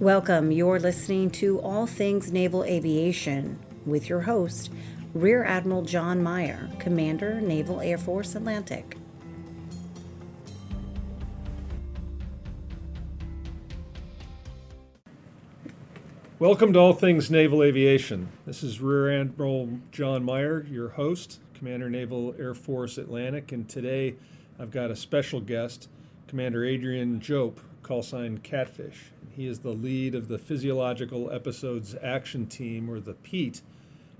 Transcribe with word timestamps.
Welcome. 0.00 0.52
You're 0.52 0.78
listening 0.78 1.30
to 1.30 1.58
All 1.60 1.86
Things 1.86 2.30
Naval 2.30 2.64
Aviation 2.64 3.58
with 3.86 4.10
your 4.10 4.20
host, 4.20 4.70
Rear 5.14 5.42
Admiral 5.42 5.80
John 5.80 6.22
Meier, 6.22 6.68
Commander, 6.78 7.40
Naval 7.40 7.80
Air 7.80 7.96
Force 7.96 8.34
Atlantic. 8.34 8.98
Welcome 16.38 16.74
to 16.74 16.78
All 16.78 16.92
Things 16.92 17.30
Naval 17.30 17.62
Aviation. 17.62 18.28
This 18.44 18.62
is 18.62 18.82
Rear 18.82 19.18
Admiral 19.18 19.78
John 19.92 20.22
Meier, 20.22 20.66
your 20.70 20.90
host, 20.90 21.40
Commander 21.54 21.88
Naval 21.88 22.34
Air 22.38 22.52
Force 22.52 22.98
Atlantic, 22.98 23.50
and 23.50 23.66
today 23.66 24.16
I've 24.58 24.70
got 24.70 24.90
a 24.90 24.96
special 24.96 25.40
guest, 25.40 25.88
Commander 26.28 26.66
Adrian 26.66 27.18
Jope, 27.18 27.60
call 27.86 28.02
sign 28.02 28.38
Catfish. 28.38 29.12
He 29.36 29.46
is 29.46 29.60
the 29.60 29.70
lead 29.70 30.14
of 30.14 30.26
the 30.26 30.38
Physiological 30.38 31.30
Episodes 31.30 31.94
Action 32.02 32.46
Team, 32.46 32.90
or 32.90 32.98
the 32.98 33.14
PEAT, 33.14 33.62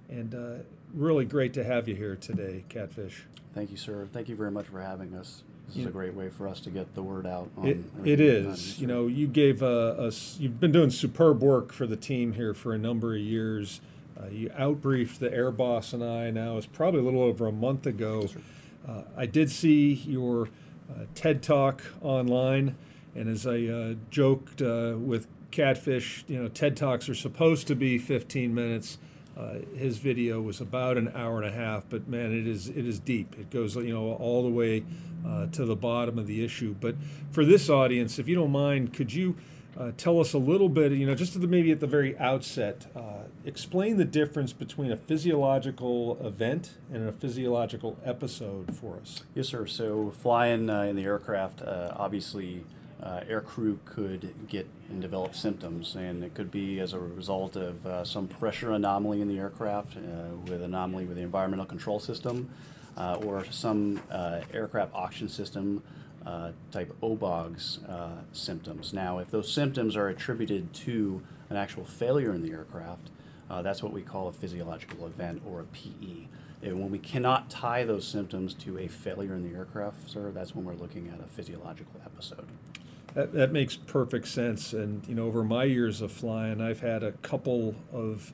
and 0.08 0.34
uh, 0.34 0.62
really 0.94 1.24
great 1.24 1.52
to 1.54 1.64
have 1.64 1.88
you 1.88 1.96
here 1.96 2.14
today, 2.14 2.64
Catfish. 2.68 3.24
Thank 3.54 3.72
you, 3.72 3.76
sir. 3.76 4.06
Thank 4.12 4.28
you 4.28 4.36
very 4.36 4.50
much 4.50 4.66
for 4.66 4.80
having 4.80 5.14
us. 5.14 5.42
This 5.66 5.78
is 5.78 5.86
a 5.86 5.90
great 5.90 6.14
way 6.14 6.28
for 6.28 6.46
us 6.46 6.60
to 6.60 6.70
get 6.70 6.94
the 6.94 7.02
word 7.02 7.26
out. 7.26 7.50
On 7.56 7.66
it, 7.66 7.78
it 8.04 8.20
is. 8.20 8.78
You 8.78 8.86
know, 8.86 9.08
you 9.08 9.26
gave 9.26 9.64
us. 9.64 10.36
You've 10.38 10.60
been 10.60 10.70
doing 10.70 10.90
superb 10.90 11.42
work 11.42 11.72
for 11.72 11.88
the 11.88 11.96
team 11.96 12.34
here 12.34 12.54
for 12.54 12.72
a 12.72 12.78
number 12.78 13.14
of 13.14 13.20
years. 13.20 13.80
Uh, 14.18 14.28
you 14.28 14.48
outbriefed 14.50 15.18
the 15.18 15.32
air 15.32 15.50
boss 15.50 15.92
and 15.92 16.04
I. 16.04 16.30
Now 16.30 16.56
it's 16.56 16.66
probably 16.66 17.00
a 17.00 17.02
little 17.02 17.22
over 17.22 17.48
a 17.48 17.52
month 17.52 17.84
ago. 17.84 18.28
Uh, 18.88 19.02
I 19.16 19.26
did 19.26 19.50
see 19.50 19.92
your 19.92 20.50
uh, 20.88 21.06
TED 21.16 21.42
talk 21.42 21.82
online, 22.00 22.76
and 23.16 23.28
as 23.28 23.46
I 23.46 23.64
uh, 23.64 23.94
joked 24.10 24.60
uh, 24.60 24.94
with 24.98 25.26
Catfish, 25.50 26.24
you 26.28 26.40
know, 26.40 26.48
TED 26.48 26.76
talks 26.76 27.08
are 27.08 27.14
supposed 27.14 27.66
to 27.68 27.74
be 27.74 27.98
15 27.98 28.54
minutes. 28.54 28.98
Uh, 29.36 29.58
his 29.74 29.98
video 29.98 30.40
was 30.40 30.60
about 30.60 30.96
an 30.96 31.10
hour 31.14 31.42
and 31.42 31.46
a 31.46 31.52
half, 31.52 31.84
but 31.88 32.08
man, 32.08 32.32
it 32.32 32.46
is 32.46 32.68
it 32.68 32.86
is 32.86 32.98
deep. 32.98 33.36
It 33.38 33.50
goes 33.50 33.76
you 33.76 33.92
know 33.92 34.12
all 34.14 34.42
the 34.42 34.50
way 34.50 34.84
uh, 35.26 35.46
to 35.48 35.66
the 35.66 35.76
bottom 35.76 36.18
of 36.18 36.26
the 36.26 36.42
issue. 36.42 36.74
But 36.78 36.96
for 37.32 37.44
this 37.44 37.68
audience, 37.68 38.18
if 38.18 38.28
you 38.28 38.34
don't 38.34 38.50
mind, 38.50 38.94
could 38.94 39.12
you 39.12 39.36
uh, 39.78 39.92
tell 39.98 40.20
us 40.20 40.32
a 40.32 40.38
little 40.38 40.70
bit, 40.70 40.92
you 40.92 41.04
know, 41.04 41.14
just 41.14 41.38
the, 41.38 41.46
maybe 41.46 41.70
at 41.70 41.80
the 41.80 41.86
very 41.86 42.16
outset, 42.18 42.86
uh, 42.96 43.24
explain 43.44 43.98
the 43.98 44.06
difference 44.06 44.54
between 44.54 44.90
a 44.90 44.96
physiological 44.96 46.18
event 46.26 46.78
and 46.90 47.06
a 47.06 47.12
physiological 47.12 47.98
episode 48.02 48.74
for 48.74 48.96
us? 48.96 49.22
Yes, 49.34 49.48
sir. 49.48 49.66
So 49.66 50.12
flying 50.12 50.70
uh, 50.70 50.82
in 50.82 50.96
the 50.96 51.04
aircraft, 51.04 51.60
obviously 51.62 52.64
uh, 53.02 53.20
air 53.28 53.40
crew 53.40 53.78
could 53.84 54.32
get 54.48 54.68
and 54.88 55.02
develop 55.02 55.34
symptoms, 55.34 55.96
and 55.96 56.24
it 56.24 56.34
could 56.34 56.50
be 56.50 56.80
as 56.80 56.92
a 56.92 56.98
result 56.98 57.56
of 57.56 57.84
uh, 57.84 58.04
some 58.04 58.26
pressure 58.26 58.72
anomaly 58.72 59.20
in 59.20 59.28
the 59.28 59.38
aircraft, 59.38 59.96
uh, 59.96 60.00
with 60.46 60.62
anomaly 60.62 61.04
with 61.04 61.16
the 61.16 61.22
environmental 61.22 61.66
control 61.66 62.00
system, 62.00 62.48
uh, 62.96 63.18
or 63.22 63.44
some 63.50 64.00
uh, 64.10 64.40
aircraft 64.54 64.94
oxygen 64.94 65.28
system 65.28 65.82
uh, 66.24 66.52
type 66.72 66.94
OBOGS 67.02 67.80
symptoms. 68.32 68.92
Now, 68.92 69.18
if 69.18 69.30
those 69.30 69.52
symptoms 69.52 69.96
are 69.96 70.08
attributed 70.08 70.72
to 70.74 71.22
an 71.50 71.56
actual 71.56 71.84
failure 71.84 72.32
in 72.32 72.42
the 72.42 72.52
aircraft, 72.52 73.10
that's 73.62 73.82
what 73.82 73.92
we 73.92 74.02
call 74.02 74.28
a 74.28 74.32
physiological 74.32 75.06
event 75.06 75.42
or 75.46 75.60
a 75.60 75.64
PE. 75.64 76.28
And 76.62 76.80
when 76.80 76.90
we 76.90 76.98
cannot 76.98 77.50
tie 77.50 77.84
those 77.84 78.08
symptoms 78.08 78.54
to 78.54 78.78
a 78.78 78.88
failure 78.88 79.34
in 79.34 79.48
the 79.48 79.56
aircraft, 79.56 80.10
sir, 80.10 80.30
that's 80.32 80.54
when 80.54 80.64
we're 80.64 80.74
looking 80.74 81.08
at 81.08 81.20
a 81.20 81.28
physiological 81.28 82.00
episode. 82.04 82.46
That, 83.16 83.32
that 83.32 83.50
makes 83.50 83.76
perfect 83.76 84.28
sense. 84.28 84.74
And, 84.74 85.06
you 85.08 85.14
know, 85.14 85.24
over 85.24 85.42
my 85.42 85.64
years 85.64 86.02
of 86.02 86.12
flying, 86.12 86.60
I've 86.60 86.80
had 86.80 87.02
a 87.02 87.12
couple 87.12 87.74
of 87.90 88.30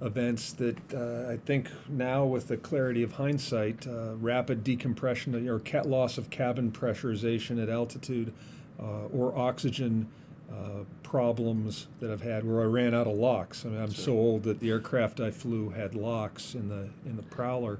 events 0.00 0.54
that 0.54 0.78
uh, 0.94 1.30
I 1.30 1.36
think 1.36 1.68
now, 1.90 2.24
with 2.24 2.48
the 2.48 2.56
clarity 2.56 3.02
of 3.02 3.12
hindsight, 3.12 3.86
uh, 3.86 4.14
rapid 4.16 4.64
decompression 4.64 5.46
or 5.46 5.58
cat 5.58 5.84
loss 5.84 6.16
of 6.16 6.30
cabin 6.30 6.72
pressurization 6.72 7.62
at 7.62 7.68
altitude 7.68 8.32
uh, 8.80 9.08
or 9.12 9.36
oxygen 9.36 10.08
uh, 10.50 10.84
problems 11.02 11.88
that 12.00 12.10
I've 12.10 12.22
had 12.22 12.46
where 12.46 12.62
I 12.62 12.66
ran 12.66 12.94
out 12.94 13.06
of 13.06 13.16
LOX. 13.18 13.66
I 13.66 13.68
mean, 13.68 13.80
I'm 13.80 13.92
sure. 13.92 14.04
so 14.04 14.12
old 14.12 14.44
that 14.44 14.58
the 14.60 14.70
aircraft 14.70 15.20
I 15.20 15.32
flew 15.32 15.68
had 15.68 15.94
LOX 15.94 16.54
in 16.54 16.70
the 16.70 16.88
in 17.04 17.16
the 17.16 17.22
Prowler. 17.24 17.78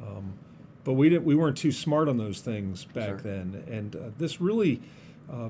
Um, 0.00 0.34
but 0.84 0.92
we 0.92 1.08
didn't. 1.08 1.24
We 1.24 1.34
weren't 1.34 1.56
too 1.56 1.72
smart 1.72 2.08
on 2.08 2.18
those 2.18 2.40
things 2.40 2.84
back 2.84 3.08
sure. 3.08 3.16
then, 3.18 3.64
and 3.68 3.96
uh, 3.96 3.98
this 4.16 4.40
really 4.40 4.80
uh, 5.32 5.48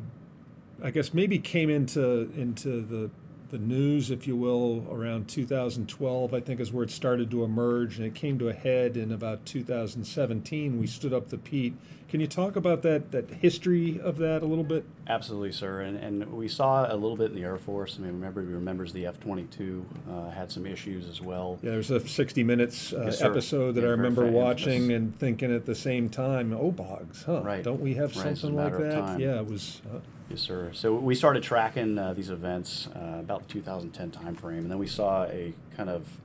I 0.82 0.90
guess 0.90 1.14
maybe 1.14 1.38
came 1.38 1.70
into 1.70 2.30
into 2.36 2.80
the 2.80 3.10
the 3.52 3.58
news, 3.58 4.10
if 4.10 4.26
you 4.26 4.34
will, 4.34 4.86
around 4.90 5.28
2012. 5.28 6.34
I 6.34 6.40
think 6.40 6.58
is 6.58 6.72
where 6.72 6.84
it 6.84 6.90
started 6.90 7.30
to 7.30 7.44
emerge, 7.44 7.98
and 7.98 8.06
it 8.06 8.14
came 8.14 8.38
to 8.38 8.48
a 8.48 8.54
head 8.54 8.96
in 8.96 9.12
about 9.12 9.44
2017. 9.44 10.80
We 10.80 10.86
stood 10.86 11.12
up 11.12 11.28
the 11.28 11.36
PEAT. 11.36 11.74
Can 12.08 12.20
you 12.20 12.26
talk 12.26 12.56
about 12.56 12.82
that 12.82 13.12
that 13.12 13.30
history 13.30 14.00
of 14.00 14.16
that 14.18 14.42
a 14.42 14.46
little 14.46 14.64
bit? 14.64 14.84
Absolutely, 15.06 15.52
sir. 15.52 15.82
And 15.82 15.98
and 15.98 16.32
we 16.32 16.48
saw 16.48 16.90
a 16.90 16.96
little 16.96 17.16
bit 17.16 17.30
in 17.30 17.36
the 17.36 17.44
Air 17.44 17.58
Force. 17.58 17.96
I 17.98 18.02
mean, 18.02 18.14
remember 18.14 18.40
remembers 18.40 18.92
the 18.92 19.06
F-22 19.06 19.84
uh, 20.10 20.30
had 20.30 20.50
some 20.50 20.66
issues 20.66 21.08
as 21.08 21.20
well. 21.20 21.58
Yeah, 21.62 21.72
there's 21.72 21.90
a 21.90 22.06
60 22.06 22.42
Minutes 22.42 22.92
uh, 22.92 23.04
yes, 23.04 23.22
episode 23.22 23.76
that 23.76 23.82
yeah, 23.82 23.88
I 23.88 23.90
remember 23.90 24.26
watching 24.26 24.92
and 24.92 25.18
thinking 25.18 25.54
at 25.54 25.66
the 25.66 25.74
same 25.74 26.08
time, 26.08 26.52
oh, 26.52 26.70
Bogs, 26.70 27.24
huh? 27.24 27.42
Right. 27.42 27.62
Don't 27.62 27.80
we 27.80 27.94
have 27.94 28.16
right. 28.16 28.36
something 28.36 28.56
like 28.56 28.78
that? 28.78 29.20
Yeah, 29.20 29.40
it 29.40 29.46
was. 29.46 29.82
Uh, 29.90 29.98
Yes, 30.28 30.40
sir. 30.40 30.70
So 30.72 30.94
we 30.94 31.14
started 31.14 31.42
tracking 31.42 31.98
uh, 31.98 32.14
these 32.14 32.30
events 32.30 32.88
uh, 32.94 33.18
about 33.20 33.46
the 33.46 33.52
2010 33.52 34.10
timeframe, 34.12 34.58
and 34.58 34.70
then 34.70 34.78
we 34.78 34.86
saw 34.86 35.24
a 35.24 35.52
kind 35.76 35.90
of 35.90 36.20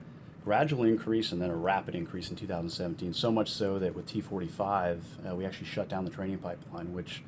gradual 0.45 0.85
increase 0.85 1.33
and 1.33 1.41
then 1.41 1.49
a 1.49 1.55
rapid 1.55 1.93
increase 1.93 2.29
in 2.29 2.37
2017. 2.37 3.13
So 3.13 3.31
much 3.31 3.51
so 3.51 3.79
that 3.79 3.93
with 3.93 4.07
T45, 4.07 4.99
uh, 5.29 5.35
we 5.35 5.45
actually 5.45 5.67
shut 5.67 5.89
down 5.89 6.05
the 6.05 6.11
training 6.11 6.37
pipeline, 6.37 6.93
which, 6.93 7.21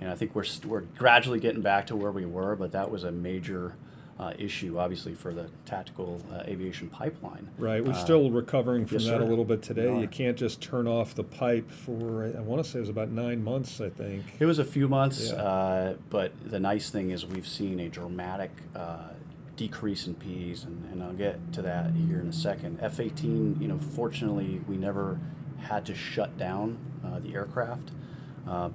and 0.00 0.10
I 0.10 0.14
think 0.14 0.34
we're 0.34 0.46
we're 0.66 0.80
gradually 0.80 1.40
getting 1.40 1.60
back 1.60 1.86
to 1.88 1.96
where 1.96 2.10
we 2.10 2.24
were, 2.24 2.56
but 2.56 2.72
that 2.72 2.90
was 2.90 3.04
a 3.04 3.12
major 3.12 3.74
uh, 4.18 4.32
issue, 4.38 4.78
obviously, 4.78 5.12
for 5.14 5.34
the 5.34 5.48
tactical 5.64 6.20
uh, 6.32 6.42
aviation 6.46 6.88
pipeline. 6.88 7.50
Right. 7.58 7.84
We're 7.84 7.92
uh, 7.92 8.04
still 8.04 8.30
recovering 8.30 8.86
from 8.86 8.98
yes, 8.98 9.08
that 9.08 9.18
sir. 9.18 9.22
a 9.22 9.26
little 9.26 9.44
bit 9.44 9.62
today. 9.62 9.98
You 9.98 10.06
can't 10.06 10.36
just 10.36 10.60
turn 10.60 10.86
off 10.86 11.14
the 11.14 11.24
pipe 11.24 11.70
for, 11.70 12.32
I 12.36 12.40
want 12.40 12.64
to 12.64 12.70
say 12.70 12.78
it 12.78 12.82
was 12.82 12.88
about 12.88 13.10
nine 13.10 13.42
months, 13.42 13.80
I 13.80 13.88
think. 13.88 14.24
It 14.38 14.46
was 14.46 14.58
a 14.58 14.64
few 14.64 14.86
months, 14.86 15.30
yeah. 15.30 15.42
Uh, 15.42 15.94
but 16.10 16.32
the 16.48 16.60
nice 16.60 16.90
thing 16.90 17.10
is 17.10 17.26
we've 17.26 17.46
seen 17.46 17.80
a 17.80 17.88
dramatic 17.88 18.52
uh, 18.76 19.08
decrease 19.56 20.06
in 20.06 20.14
Ps, 20.14 20.62
and, 20.62 20.88
and 20.92 21.02
I'll 21.02 21.12
get 21.12 21.52
to 21.54 21.62
that 21.62 21.90
here 21.94 22.20
in 22.20 22.28
a 22.28 22.32
second. 22.32 22.78
F 22.80 23.00
18, 23.00 23.58
you 23.60 23.66
know, 23.66 23.78
fortunately, 23.78 24.60
we 24.68 24.76
never 24.76 25.18
had 25.58 25.84
to 25.86 25.94
shut 25.94 26.38
down 26.38 26.78
uh, 27.04 27.18
the 27.18 27.34
aircraft, 27.34 27.90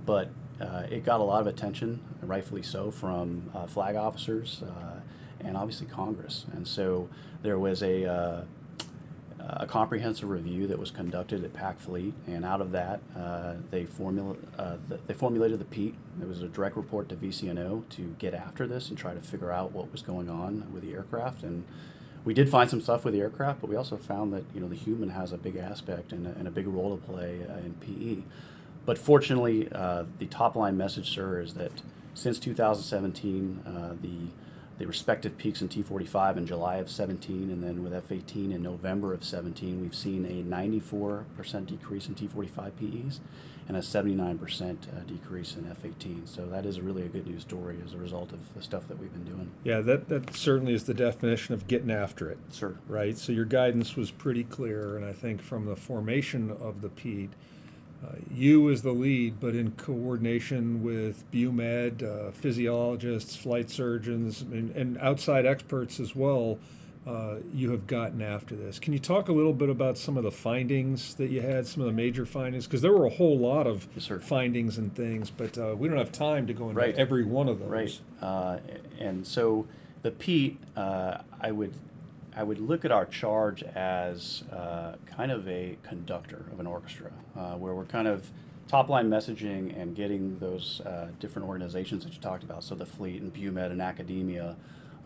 but 0.06 0.32
it 0.92 1.06
got 1.06 1.22
a 1.22 1.24
lot 1.24 1.40
of 1.40 1.48
attention, 1.48 2.02
rightfully 2.22 2.64
so, 2.64 2.92
from 2.92 3.50
flag 3.70 3.96
officers 3.96 4.64
and 5.44 5.58
obviously 5.58 5.88
Congress. 5.88 6.46
And 6.54 6.68
so 6.68 7.10
there 7.42 7.58
was 7.58 7.82
a, 7.82 8.06
uh, 8.06 8.42
a 9.40 9.66
comprehensive 9.66 10.30
review 10.30 10.68
that 10.68 10.78
was 10.78 10.92
conducted 10.92 11.44
at 11.44 11.54
PAC 11.54 11.80
Fleet, 11.80 12.14
and 12.28 12.46
out 12.46 12.62
of 12.62 12.72
that, 12.72 13.02
uh, 13.18 13.56
they, 13.72 13.86
formula, 13.86 14.36
uh, 14.58 14.78
the, 14.88 15.00
they 15.08 15.14
formulated 15.14 15.60
the 15.60 15.66
PEAT. 15.66 15.96
There 16.18 16.28
was 16.28 16.42
a 16.42 16.48
direct 16.48 16.76
report 16.76 17.10
to 17.10 17.16
VCNO 17.16 17.88
to 17.90 18.16
get 18.20 18.34
after 18.34 18.68
this 18.68 18.90
and 18.90 18.98
try 18.98 19.14
to 19.14 19.22
figure 19.22 19.52
out 19.52 19.72
what 19.72 19.92
was 19.92 20.02
going 20.02 20.30
on 20.30 20.72
with 20.74 20.84
the 20.84 20.94
aircraft. 20.94 21.44
And 21.44 21.66
we 22.26 22.34
did 22.34 22.50
find 22.50 22.70
some 22.70 22.82
stuff 22.82 23.06
with 23.06 23.14
the 23.14 23.22
aircraft, 23.22 23.62
but 23.62 23.70
we 23.70 23.76
also 23.76 23.98
found 23.98 24.34
that 24.34 24.44
you 24.54 24.60
know 24.60 24.68
the 24.68 24.76
human 24.76 25.10
has 25.10 25.32
a 25.32 25.38
big 25.38 25.56
aspect 25.56 26.12
and 26.12 26.28
a, 26.28 26.32
and 26.32 26.48
a 26.48 26.52
big 26.52 26.68
role 26.68 26.96
to 26.96 27.04
play 27.04 27.40
uh, 27.50 27.58
in 27.58 27.76
PE. 27.80 28.24
But 28.86 28.98
fortunately, 28.98 29.70
uh, 29.72 30.06
the 30.18 30.26
top 30.26 30.56
line 30.56 30.78
message, 30.78 31.10
sir, 31.10 31.40
is 31.40 31.54
that 31.54 31.72
since 32.14 32.40
2017, 32.40 33.64
uh, 33.66 33.94
the 34.02 34.30
the 34.80 34.88
respective 34.88 35.38
peaks 35.38 35.62
in 35.62 35.68
T45 35.68 36.38
in 36.38 36.48
July 36.48 36.78
of 36.78 36.90
17 36.90 37.52
and 37.52 37.62
then 37.62 37.84
with 37.84 37.92
F18 37.92 38.54
in 38.54 38.64
November 38.64 39.14
of 39.14 39.26
17, 39.26 39.81
we've 39.81 39.94
seen 39.94 40.26
a 40.26 40.42
94% 40.42 41.66
decrease 41.66 42.08
in 42.08 42.16
T45 42.16 42.72
PEs 42.80 43.20
and 43.68 43.76
a 43.76 43.81
79% 43.81 44.72
uh, 44.72 45.02
decrease 45.06 45.56
in 45.56 45.66
F18. 45.66 46.28
So 46.28 46.48
that 46.48 46.66
is 46.66 46.80
really 46.80 47.04
a 47.04 47.10
good 47.10 47.28
news 47.28 47.42
story 47.42 47.78
as 47.86 47.94
a 47.94 47.98
result 47.98 48.31
of 48.31 48.54
the 48.56 48.64
stuff 48.64 48.88
that 48.88 48.98
we've 48.98 49.12
been 49.12 49.26
doing. 49.26 49.52
Yeah, 49.66 49.81
that, 49.81 50.08
that 50.08 50.34
certainly 50.34 50.74
is 50.74 50.86
the 50.86 50.94
definition 50.94 51.54
of 51.54 51.68
getting 51.68 51.92
after 51.92 52.32
it. 52.32 52.40
Sure. 52.54 52.75
Right? 52.88 53.18
So 53.18 53.34
your 53.34 53.46
guidance 53.46 53.98
was 53.98 54.12
pretty 54.12 54.46
clear, 54.46 54.96
and 54.96 55.06
I 55.06 55.14
think 55.14 55.42
from 55.42 55.66
the 55.66 55.75
formation 55.75 56.50
of 56.50 56.82
the 56.82 56.90
PEAT, 56.90 57.32
uh, 58.04 58.16
you 58.34 58.69
as 58.69 58.81
the 58.81 58.92
lead, 58.92 59.40
but 59.40 59.56
in 59.56 59.72
coordination 59.72 60.81
with 60.81 61.30
BUMED, 61.31 62.04
uh, 62.04 62.31
physiologists, 62.31 63.36
flight 63.36 63.69
surgeons, 63.69 64.42
and, 64.42 64.72
and, 64.72 64.98
outside 65.00 65.46
experts 65.46 66.00
as 66.00 66.16
well, 66.16 66.57
uh, 67.06 67.36
you 67.54 67.72
have 67.72 67.88
gotten 67.88 68.22
after 68.22 68.56
this. 68.56 68.80
Can 68.80 68.94
you 68.94 69.00
talk 69.00 69.28
a 69.28 69.34
little 69.34 69.54
bit 69.54 69.69
about 69.69 69.98
some 69.98 70.16
of 70.16 70.24
the 70.24 70.31
findings 70.31 71.16
that 71.16 71.30
you 71.30 71.42
had, 71.42 71.68
some 71.68 71.81
of 71.81 71.88
the 71.88 71.94
major 71.94 72.25
findings? 72.25 72.68
Because 72.68 72.81
there 72.81 72.94
were 72.94 73.06
a 73.06 73.10
whole 73.10 73.38
lot 73.38 73.68
of 73.68 73.88
yes, 73.96 74.10
findings 74.22 74.78
and 74.78 74.96
things, 74.96 75.30
but 75.30 75.57
uh, 75.57 75.75
we 75.78 75.90
don't 75.90 75.98
have 75.98 76.12
time 76.12 76.48
to 76.48 76.54
go 76.54 76.69
into 76.69 76.80
right. 76.80 76.96
every 76.96 77.25
one 77.25 77.50
of 77.50 77.60
those. 77.60 77.69
Right. 77.69 78.00
Uh, 78.22 78.60
and 79.00 79.25
so 79.25 79.66
the 80.04 80.12
PEAT, 80.12 80.57
uh, 80.78 81.18
I 81.42 81.51
would 81.51 81.74
I 82.36 82.44
would 82.44 82.60
look 82.60 82.86
at 82.86 82.92
our 82.92 83.06
charge 83.06 83.64
as 83.64 84.44
uh, 84.52 84.96
kind 85.06 85.31
of 85.31 85.48
a 85.48 85.78
conductor 85.84 86.46
of 86.52 86.60
an 86.60 86.68
orchestra, 86.68 87.12
uh, 87.38 87.54
where 87.54 87.74
we're 87.74 87.86
kind 87.86 88.08
of 88.08 88.31
top 88.68 88.88
line 88.88 89.10
messaging 89.10 89.76
and 89.80 89.96
getting 89.96 90.38
those 90.40 90.81
uh, 90.81 91.10
different 91.20 91.48
organizations 91.48 92.04
that 92.04 92.14
you 92.14 92.20
talked 92.20 92.44
about, 92.44 92.64
so 92.64 92.76
the 92.76 92.86
fleet 92.86 93.22
and 93.22 93.34
BUMED 93.34 93.72
and 93.72 93.81
academia 93.81 94.56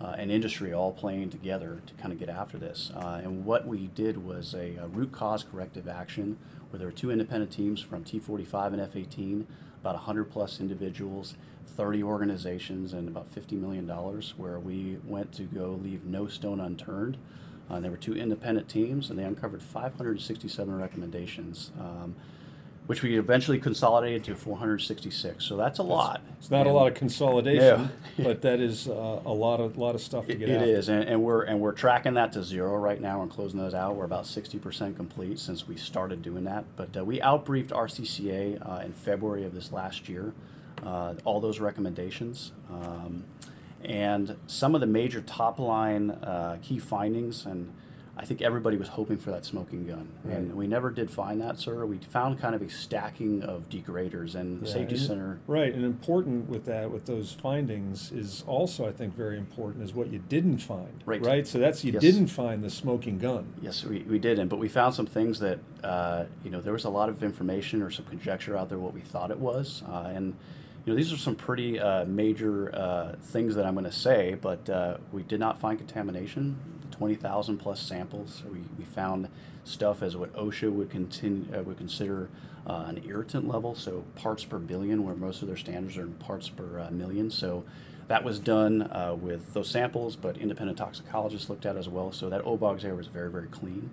uh, 0.01 0.15
and 0.17 0.31
industry 0.31 0.73
all 0.73 0.91
playing 0.91 1.29
together 1.29 1.81
to 1.85 1.93
kind 1.93 2.11
of 2.11 2.19
get 2.19 2.29
after 2.29 2.57
this. 2.57 2.91
Uh, 2.95 3.21
and 3.23 3.45
what 3.45 3.65
we 3.65 3.87
did 3.87 4.25
was 4.25 4.53
a, 4.53 4.75
a, 4.75 4.87
root 4.87 5.11
cause 5.11 5.43
corrective 5.43 5.87
action 5.87 6.37
where 6.73 6.79
there 6.79 6.87
were 6.87 6.91
two 6.91 7.11
independent 7.11 7.51
teams 7.51 7.81
from 7.81 8.03
T45 8.03 8.73
and 8.73 8.81
F18, 8.81 9.45
about 9.79 9.93
100 9.93 10.23
plus 10.23 10.59
individuals, 10.59 11.35
30 11.67 12.01
organizations, 12.01 12.93
and 12.93 13.07
about 13.07 13.31
$50 13.31 13.51
million, 13.61 13.87
where 14.37 14.57
we 14.57 14.97
went 15.05 15.31
to 15.33 15.43
go 15.43 15.79
leave 15.83 16.03
no 16.03 16.25
stone 16.25 16.59
unturned. 16.59 17.17
Uh, 17.69 17.79
there 17.79 17.91
were 17.91 17.97
two 17.97 18.15
independent 18.15 18.67
teams, 18.67 19.11
and 19.11 19.19
they 19.19 19.23
uncovered 19.23 19.61
567 19.61 20.75
recommendations. 20.75 21.69
Um, 21.79 22.15
which 22.87 23.01
we 23.01 23.17
eventually 23.17 23.57
consolidated 23.59 24.23
to 24.25 24.35
466. 24.35 25.45
So 25.45 25.55
that's 25.55 25.79
a 25.79 25.83
lot. 25.83 26.21
It's 26.37 26.51
not 26.51 26.61
and 26.61 26.69
a 26.69 26.73
lot 26.73 26.87
of 26.87 26.95
consolidation, 26.95 27.91
but 28.19 28.41
that 28.41 28.59
is 28.59 28.87
uh, 28.87 29.21
a 29.25 29.33
lot 29.33 29.61
of 29.61 29.77
lot 29.77 29.95
of 29.95 30.01
stuff 30.01 30.27
to 30.27 30.35
get. 30.35 30.49
It 30.49 30.55
after. 30.55 30.65
is, 30.65 30.89
and, 30.89 31.03
and, 31.03 31.23
we're 31.23 31.43
and 31.43 31.61
we're 31.61 31.71
tracking 31.71 32.15
that 32.15 32.33
to 32.33 32.43
zero 32.43 32.75
right 32.75 32.99
now. 32.99 33.21
We're 33.21 33.27
closing 33.27 33.59
those 33.59 33.73
out. 33.73 33.95
We're 33.95 34.05
about 34.05 34.25
60% 34.25 34.95
complete 34.95 35.39
since 35.39 35.67
we 35.67 35.77
started 35.77 36.21
doing 36.21 36.43
that. 36.43 36.65
But 36.75 36.97
uh, 36.97 37.05
we 37.05 37.19
outbriefed 37.19 37.69
RCCA 37.69 38.69
uh, 38.69 38.81
in 38.83 38.93
February 38.93 39.45
of 39.45 39.53
this 39.53 39.71
last 39.71 40.09
year. 40.09 40.33
Uh, 40.85 41.13
all 41.23 41.39
those 41.39 41.61
recommendations. 41.61 42.51
Um, 42.69 43.23
and 43.83 44.35
some 44.47 44.75
of 44.75 44.81
the 44.81 44.87
major 44.87 45.21
top 45.21 45.59
line 45.59 46.11
uh, 46.11 46.57
key 46.61 46.79
findings 46.79 47.45
and 47.45 47.73
I 48.15 48.25
think 48.25 48.43
everybody 48.43 48.77
was 48.77 48.89
hoping 48.89 49.17
for 49.17 49.31
that 49.31 49.43
smoking 49.43 49.87
gun, 49.87 50.07
right. 50.23 50.37
and 50.37 50.55
we 50.55 50.67
never 50.67 50.91
did 50.91 51.09
find 51.09 51.41
that, 51.41 51.57
sir. 51.57 51.83
We 51.83 51.97
found 51.97 52.39
kind 52.39 52.53
of 52.53 52.61
a 52.61 52.69
stacking 52.69 53.41
of 53.41 53.69
degraders, 53.69 54.35
and 54.35 54.61
the 54.61 54.67
yeah, 54.67 54.73
safety 54.73 54.95
and 54.95 55.03
center. 55.03 55.39
Right, 55.47 55.73
and 55.73 55.83
important 55.83 56.47
with 56.47 56.65
that, 56.65 56.91
with 56.91 57.07
those 57.07 57.31
findings, 57.31 58.11
is 58.11 58.43
also 58.45 58.87
I 58.87 58.91
think 58.91 59.15
very 59.15 59.37
important 59.37 59.83
is 59.83 59.95
what 59.95 60.11
you 60.11 60.19
didn't 60.19 60.59
find. 60.59 61.03
Right. 61.07 61.25
Right. 61.25 61.47
So 61.47 61.57
that's 61.57 61.83
you 61.83 61.91
yes. 61.93 62.01
didn't 62.03 62.27
find 62.27 62.63
the 62.63 62.69
smoking 62.69 63.17
gun. 63.17 63.55
Yes, 63.61 63.83
we, 63.83 63.99
we 64.03 64.19
didn't, 64.19 64.47
but 64.47 64.59
we 64.59 64.69
found 64.69 64.93
some 64.93 65.07
things 65.07 65.39
that 65.39 65.59
uh, 65.83 66.25
you 66.43 66.51
know 66.51 66.61
there 66.61 66.73
was 66.73 66.83
a 66.83 66.91
lot 66.91 67.09
of 67.09 67.23
information 67.23 67.81
or 67.81 67.89
some 67.89 68.05
conjecture 68.05 68.55
out 68.55 68.69
there 68.69 68.77
what 68.77 68.93
we 68.93 69.01
thought 69.01 69.31
it 69.31 69.39
was, 69.39 69.81
uh, 69.89 70.11
and 70.13 70.35
you 70.85 70.91
know, 70.91 70.97
these 70.97 71.13
are 71.13 71.17
some 71.17 71.35
pretty 71.35 71.79
uh, 71.79 72.05
major 72.05 72.73
uh, 72.75 73.15
things 73.21 73.55
that 73.55 73.65
I'm 73.65 73.73
going 73.73 73.85
to 73.85 73.91
say, 73.91 74.35
but 74.39 74.69
uh, 74.69 74.97
we 75.13 75.23
did 75.23 75.39
not 75.39 75.57
find 75.57 75.77
contamination. 75.77 76.57
20,000 76.93 77.57
plus 77.57 77.81
samples. 77.81 78.43
We, 78.49 78.59
we 78.77 78.85
found 78.85 79.27
stuff 79.63 80.01
as 80.01 80.15
what 80.15 80.33
OSHA 80.33 80.71
would 80.71 80.89
continue 80.89 81.45
uh, 81.53 81.63
would 81.63 81.77
consider 81.77 82.29
uh, 82.67 82.85
an 82.87 83.03
irritant 83.05 83.47
level, 83.47 83.75
so 83.75 84.05
parts 84.15 84.45
per 84.45 84.59
billion, 84.59 85.03
where 85.03 85.15
most 85.15 85.41
of 85.41 85.47
their 85.47 85.57
standards 85.57 85.97
are 85.97 86.03
in 86.03 86.13
parts 86.13 86.49
per 86.49 86.79
uh, 86.79 86.91
million. 86.91 87.29
So 87.29 87.63
that 88.07 88.23
was 88.23 88.39
done 88.39 88.83
uh, 88.83 89.15
with 89.19 89.53
those 89.53 89.69
samples, 89.69 90.15
but 90.15 90.37
independent 90.37 90.77
toxicologists 90.77 91.49
looked 91.49 91.65
at 91.65 91.75
as 91.75 91.89
well. 91.89 92.11
So 92.11 92.29
that 92.29 92.43
OBOGS 92.43 92.85
air 92.85 92.95
was 92.95 93.07
very, 93.07 93.29
very 93.29 93.47
clean. 93.47 93.89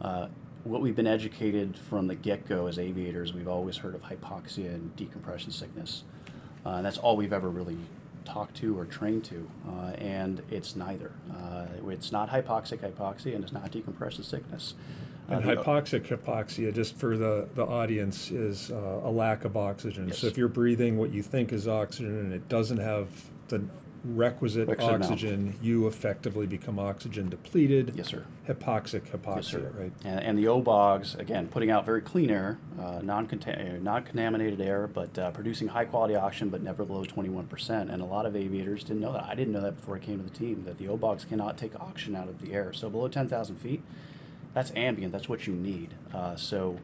Uh, 0.00 0.28
what 0.64 0.80
we've 0.80 0.96
been 0.96 1.06
educated 1.06 1.76
from 1.76 2.08
the 2.08 2.14
get-go 2.14 2.66
as 2.66 2.78
aviators, 2.78 3.32
we've 3.32 3.48
always 3.48 3.78
heard 3.78 3.94
of 3.94 4.02
hypoxia 4.02 4.74
and 4.74 4.94
decompression 4.96 5.50
sickness. 5.50 6.04
Uh, 6.64 6.82
that's 6.82 6.98
all 6.98 7.16
we've 7.16 7.32
ever 7.32 7.48
really 7.48 7.78
talked 8.28 8.56
to 8.56 8.78
or 8.78 8.84
trained 8.84 9.24
to, 9.24 9.48
uh, 9.68 9.92
and 9.98 10.42
it's 10.50 10.76
neither. 10.76 11.12
Uh, 11.34 11.66
it's 11.88 12.12
not 12.12 12.30
hypoxic 12.30 12.78
hypoxia, 12.78 13.34
and 13.34 13.42
it's 13.42 13.52
not 13.52 13.70
decompression 13.70 14.22
sickness. 14.22 14.74
And 15.28 15.44
uh, 15.44 15.56
hypoxic 15.56 16.06
hypoxia, 16.06 16.74
just 16.74 16.96
for 16.96 17.16
the, 17.16 17.48
the 17.54 17.64
audience, 17.64 18.30
is 18.30 18.70
uh, 18.70 19.00
a 19.04 19.10
lack 19.10 19.44
of 19.44 19.56
oxygen. 19.56 20.08
Yes. 20.08 20.18
So 20.18 20.26
if 20.26 20.38
you're 20.38 20.48
breathing 20.48 20.96
what 20.96 21.12
you 21.12 21.22
think 21.22 21.52
is 21.52 21.68
oxygen 21.68 22.18
and 22.18 22.32
it 22.32 22.48
doesn't 22.48 22.78
have 22.78 23.08
the 23.48 23.62
requisite 24.04 24.68
oxygen, 24.80 25.56
you 25.60 25.86
effectively 25.86 26.46
become 26.46 26.78
oxygen 26.78 27.28
depleted. 27.28 27.92
Yes, 27.96 28.08
sir. 28.08 28.24
Hypoxic 28.46 29.02
hypoxia, 29.10 29.44
sir. 29.44 29.72
right? 29.74 29.92
And, 30.04 30.20
and, 30.20 30.38
the 30.38 30.44
OBOGs, 30.44 31.18
again, 31.18 31.48
putting 31.48 31.70
out 31.70 31.84
very 31.84 32.00
clean 32.00 32.30
air, 32.30 32.58
uh, 32.80 33.00
non-contaminated 33.02 34.60
air, 34.60 34.86
but 34.86 35.18
uh, 35.18 35.30
producing 35.32 35.68
high-quality 35.68 36.14
oxygen, 36.14 36.48
but 36.48 36.62
never 36.62 36.84
below 36.84 37.04
21%. 37.04 37.92
And 37.92 38.00
a 38.00 38.04
lot 38.04 38.26
of 38.26 38.36
aviators 38.36 38.84
didn't 38.84 39.00
know 39.00 39.12
that. 39.12 39.24
I 39.24 39.34
didn't 39.34 39.52
know 39.52 39.60
that 39.60 39.76
before 39.76 39.96
I 39.96 39.98
came 39.98 40.18
to 40.18 40.24
the 40.24 40.36
team, 40.36 40.64
that 40.64 40.78
the 40.78 40.86
OBOGs 40.86 41.28
cannot 41.28 41.58
take 41.58 41.78
oxygen 41.78 42.14
out 42.14 42.28
of 42.28 42.40
the 42.40 42.52
air. 42.52 42.72
So 42.72 42.88
below 42.88 43.08
10,000 43.08 43.56
feet, 43.56 43.82
that's 44.54 44.72
ambient. 44.74 45.12
That's 45.12 45.28
what 45.28 45.46
you 45.46 45.54
need. 45.54 45.94
Uh, 46.14 46.36
so 46.36 46.78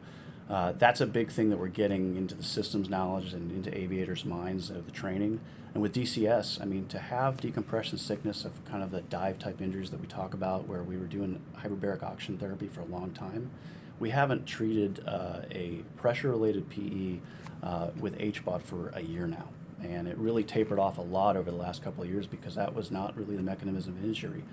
uh, 0.49 0.73
that's 0.73 1.01
a 1.01 1.07
big 1.07 1.31
thing 1.31 1.49
that 1.49 1.57
we're 1.57 1.67
getting 1.67 2.15
into 2.15 2.35
the 2.35 2.43
systems 2.43 2.89
knowledge 2.89 3.33
and 3.33 3.51
into 3.51 3.75
aviators' 3.75 4.25
minds 4.25 4.69
of 4.69 4.85
the 4.85 4.91
training. 4.91 5.39
And 5.75 5.81
with 5.81 5.93
DCS, 5.93 6.61
I 6.61 6.65
mean, 6.65 6.87
to 6.87 6.97
have 6.97 7.41
decompression 7.41 7.97
sickness 7.97 8.45
of 8.45 8.63
kind 8.63 8.81
of 8.81 8.91
the 8.91 9.01
dive 9.01 9.39
type 9.39 9.61
injuries 9.61 9.91
that 9.91 9.99
we 9.99 10.07
talk 10.07 10.33
about, 10.33 10.69
where 10.69 10.81
we 10.81 10.95
were 10.95 11.05
doing 11.05 11.41
hyperbaric 11.57 12.01
oxygen 12.01 12.37
therapy 12.37 12.69
for 12.69 12.79
a 12.79 12.85
long 12.85 13.11
time, 13.11 13.51
we 13.99 14.11
haven't 14.11 14.45
treated 14.45 15.03
uh, 15.05 15.41
a 15.51 15.81
pressure 15.97 16.29
related 16.29 16.69
PE 16.69 17.19
uh, 17.61 17.89
with 17.99 18.17
HBOT 18.17 18.61
for 18.61 18.87
a 18.95 19.01
year 19.01 19.27
now. 19.27 19.49
And 19.83 20.07
it 20.07 20.17
really 20.17 20.45
tapered 20.45 20.79
off 20.79 20.97
a 20.97 21.01
lot 21.01 21.35
over 21.35 21.51
the 21.51 21.57
last 21.57 21.83
couple 21.83 22.05
of 22.05 22.09
years 22.09 22.25
because 22.25 22.55
that 22.55 22.73
was 22.73 22.89
not 22.89 23.17
really 23.17 23.35
the 23.35 23.43
mechanism 23.43 23.97
of 23.97 24.03
injury 24.05 24.45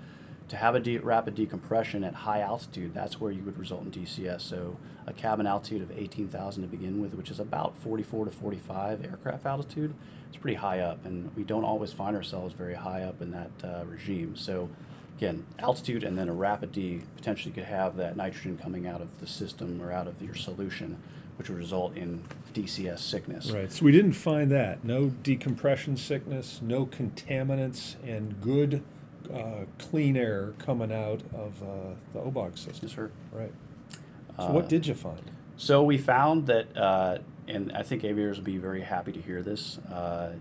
to 0.53 0.59
have 0.59 0.75
a 0.75 0.79
de- 0.79 0.99
rapid 0.99 1.33
decompression 1.33 2.03
at 2.03 2.13
high 2.13 2.39
altitude, 2.39 2.93
that's 2.93 3.19
where 3.19 3.31
you 3.31 3.41
would 3.41 3.57
result 3.57 3.81
in 3.81 3.91
DCS. 3.91 4.41
So 4.41 4.77
a 5.07 5.11
cabin 5.11 5.47
altitude 5.47 5.81
of 5.81 5.91
18,000 5.91 6.61
to 6.61 6.67
begin 6.67 7.01
with, 7.01 7.15
which 7.15 7.31
is 7.31 7.39
about 7.39 7.75
44 7.79 8.25
to 8.25 8.31
45 8.31 9.03
aircraft 9.03 9.47
altitude, 9.47 9.95
it's 10.29 10.37
pretty 10.37 10.57
high 10.57 10.79
up, 10.79 11.03
and 11.05 11.35
we 11.35 11.43
don't 11.43 11.63
always 11.63 11.91
find 11.91 12.15
ourselves 12.15 12.53
very 12.53 12.75
high 12.75 13.01
up 13.01 13.19
in 13.19 13.31
that 13.31 13.49
uh, 13.63 13.83
regime. 13.85 14.35
So 14.35 14.69
again, 15.17 15.43
altitude 15.57 16.03
and 16.03 16.19
then 16.19 16.29
a 16.29 16.33
rapid 16.33 16.71
D 16.71 17.01
potentially 17.15 17.51
could 17.51 17.63
have 17.63 17.97
that 17.97 18.15
nitrogen 18.15 18.59
coming 18.59 18.85
out 18.85 19.01
of 19.01 19.19
the 19.21 19.27
system 19.27 19.81
or 19.81 19.91
out 19.91 20.05
of 20.05 20.21
your 20.21 20.35
solution, 20.35 21.01
which 21.39 21.49
would 21.49 21.57
result 21.57 21.97
in 21.97 22.25
DCS 22.53 22.99
sickness. 22.99 23.49
Right. 23.49 23.71
So 23.71 23.85
we 23.85 23.91
didn't 23.91 24.13
find 24.13 24.51
that. 24.51 24.85
No 24.85 25.09
decompression 25.09 25.97
sickness, 25.97 26.59
no 26.61 26.85
contaminants, 26.85 27.95
and 28.07 28.39
good 28.39 28.83
uh, 29.31 29.65
clean 29.77 30.17
air 30.17 30.53
coming 30.59 30.91
out 30.91 31.21
of 31.33 31.61
uh, 31.61 31.93
the 32.13 32.19
OBOG 32.19 32.57
system. 32.57 32.79
Yes, 32.87 32.95
sir. 32.95 33.11
Right. 33.31 33.53
So, 34.37 34.51
what 34.51 34.67
did 34.67 34.87
you 34.87 34.95
find? 34.95 35.21
So, 35.57 35.83
we 35.83 35.97
found 35.97 36.47
that, 36.47 36.75
uh, 36.75 37.19
and 37.47 37.71
I 37.73 37.83
think 37.83 38.03
aviators 38.03 38.37
will 38.37 38.45
be 38.45 38.57
very 38.57 38.81
happy 38.81 39.11
to 39.11 39.21
hear 39.21 39.43
this, 39.43 39.77
uh, 39.91 40.31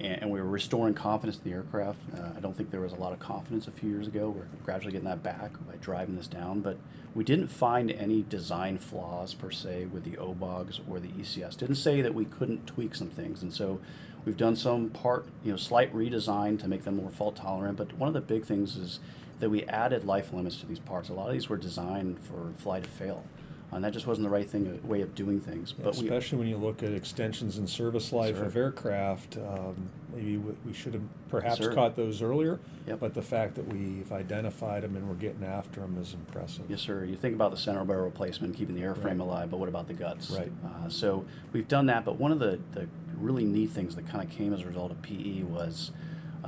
and, 0.00 0.22
and, 0.22 0.30
we 0.30 0.40
were 0.40 0.48
restoring 0.48 0.94
confidence 0.94 1.38
in 1.38 1.50
the 1.50 1.56
aircraft. 1.56 1.98
Uh, 2.14 2.30
I 2.36 2.40
don't 2.40 2.56
think 2.56 2.70
there 2.70 2.80
was 2.80 2.92
a 2.92 2.96
lot 2.96 3.12
of 3.12 3.18
confidence 3.18 3.68
a 3.68 3.70
few 3.70 3.90
years 3.90 4.06
ago. 4.06 4.30
We're 4.30 4.46
gradually 4.64 4.92
getting 4.92 5.08
that 5.08 5.22
back 5.22 5.52
by 5.66 5.76
driving 5.80 6.16
this 6.16 6.26
down, 6.26 6.60
but 6.60 6.78
we 7.14 7.24
didn't 7.24 7.48
find 7.48 7.90
any 7.90 8.22
design 8.22 8.78
flaws 8.78 9.34
per 9.34 9.50
se 9.50 9.86
with 9.86 10.04
the 10.04 10.16
OBOGs 10.16 10.80
or 10.88 11.00
the 11.00 11.08
ECS. 11.08 11.56
Didn't 11.56 11.76
say 11.76 12.00
that 12.00 12.14
we 12.14 12.24
couldn't 12.24 12.66
tweak 12.66 12.94
some 12.94 13.10
things, 13.10 13.42
and 13.42 13.52
so 13.52 13.80
We've 14.24 14.36
done 14.36 14.56
some 14.56 14.90
part, 14.90 15.26
you 15.42 15.50
know, 15.50 15.56
slight 15.56 15.94
redesign 15.94 16.58
to 16.60 16.68
make 16.68 16.84
them 16.84 16.96
more 16.96 17.10
fault 17.10 17.36
tolerant, 17.36 17.78
but 17.78 17.96
one 17.96 18.08
of 18.08 18.14
the 18.14 18.20
big 18.20 18.44
things 18.44 18.76
is 18.76 19.00
that 19.38 19.48
we 19.48 19.64
added 19.64 20.04
life 20.04 20.32
limits 20.32 20.56
to 20.58 20.66
these 20.66 20.78
parts. 20.78 21.08
A 21.08 21.14
lot 21.14 21.28
of 21.28 21.32
these 21.32 21.48
were 21.48 21.56
designed 21.56 22.18
for 22.20 22.52
fly 22.56 22.80
to 22.80 22.88
fail 22.88 23.24
and 23.72 23.84
that 23.84 23.92
just 23.92 24.06
wasn't 24.06 24.24
the 24.24 24.30
right 24.30 24.48
thing 24.48 24.80
way 24.86 25.00
of 25.00 25.14
doing 25.14 25.40
things. 25.40 25.74
Yeah, 25.76 25.84
but 25.84 25.94
especially 25.94 26.38
we, 26.38 26.44
when 26.44 26.48
you 26.48 26.56
look 26.56 26.82
at 26.82 26.92
extensions 26.92 27.58
in 27.58 27.66
service 27.66 28.12
life 28.12 28.36
sir. 28.36 28.44
of 28.44 28.56
aircraft, 28.56 29.36
um, 29.36 29.90
maybe 30.12 30.36
we 30.38 30.72
should 30.72 30.94
have 30.94 31.02
perhaps 31.28 31.66
caught 31.68 31.96
those 31.96 32.22
earlier. 32.22 32.58
Yep. 32.86 33.00
But 33.00 33.14
the 33.14 33.22
fact 33.22 33.54
that 33.54 33.68
we've 33.68 34.10
identified 34.10 34.82
them 34.82 34.96
and 34.96 35.08
we're 35.08 35.14
getting 35.14 35.44
after 35.44 35.80
them 35.80 35.98
is 36.00 36.14
impressive. 36.14 36.64
Yes, 36.68 36.80
sir. 36.80 37.04
You 37.04 37.16
think 37.16 37.34
about 37.34 37.52
the 37.52 37.56
center 37.56 37.84
barrel 37.84 38.04
replacement, 38.04 38.56
keeping 38.56 38.74
the 38.74 38.82
airframe 38.82 39.04
right. 39.04 39.20
alive, 39.20 39.50
but 39.50 39.58
what 39.58 39.68
about 39.68 39.86
the 39.86 39.94
guts? 39.94 40.30
Right. 40.30 40.50
Uh, 40.64 40.88
so 40.88 41.24
we've 41.52 41.68
done 41.68 41.86
that. 41.86 42.04
But 42.04 42.18
one 42.18 42.32
of 42.32 42.38
the, 42.38 42.58
the 42.72 42.88
really 43.16 43.44
neat 43.44 43.70
things 43.70 43.94
that 43.96 44.08
kind 44.08 44.24
of 44.24 44.34
came 44.34 44.52
as 44.52 44.62
a 44.62 44.66
result 44.66 44.90
of 44.90 45.00
PE 45.02 45.42
was 45.42 45.92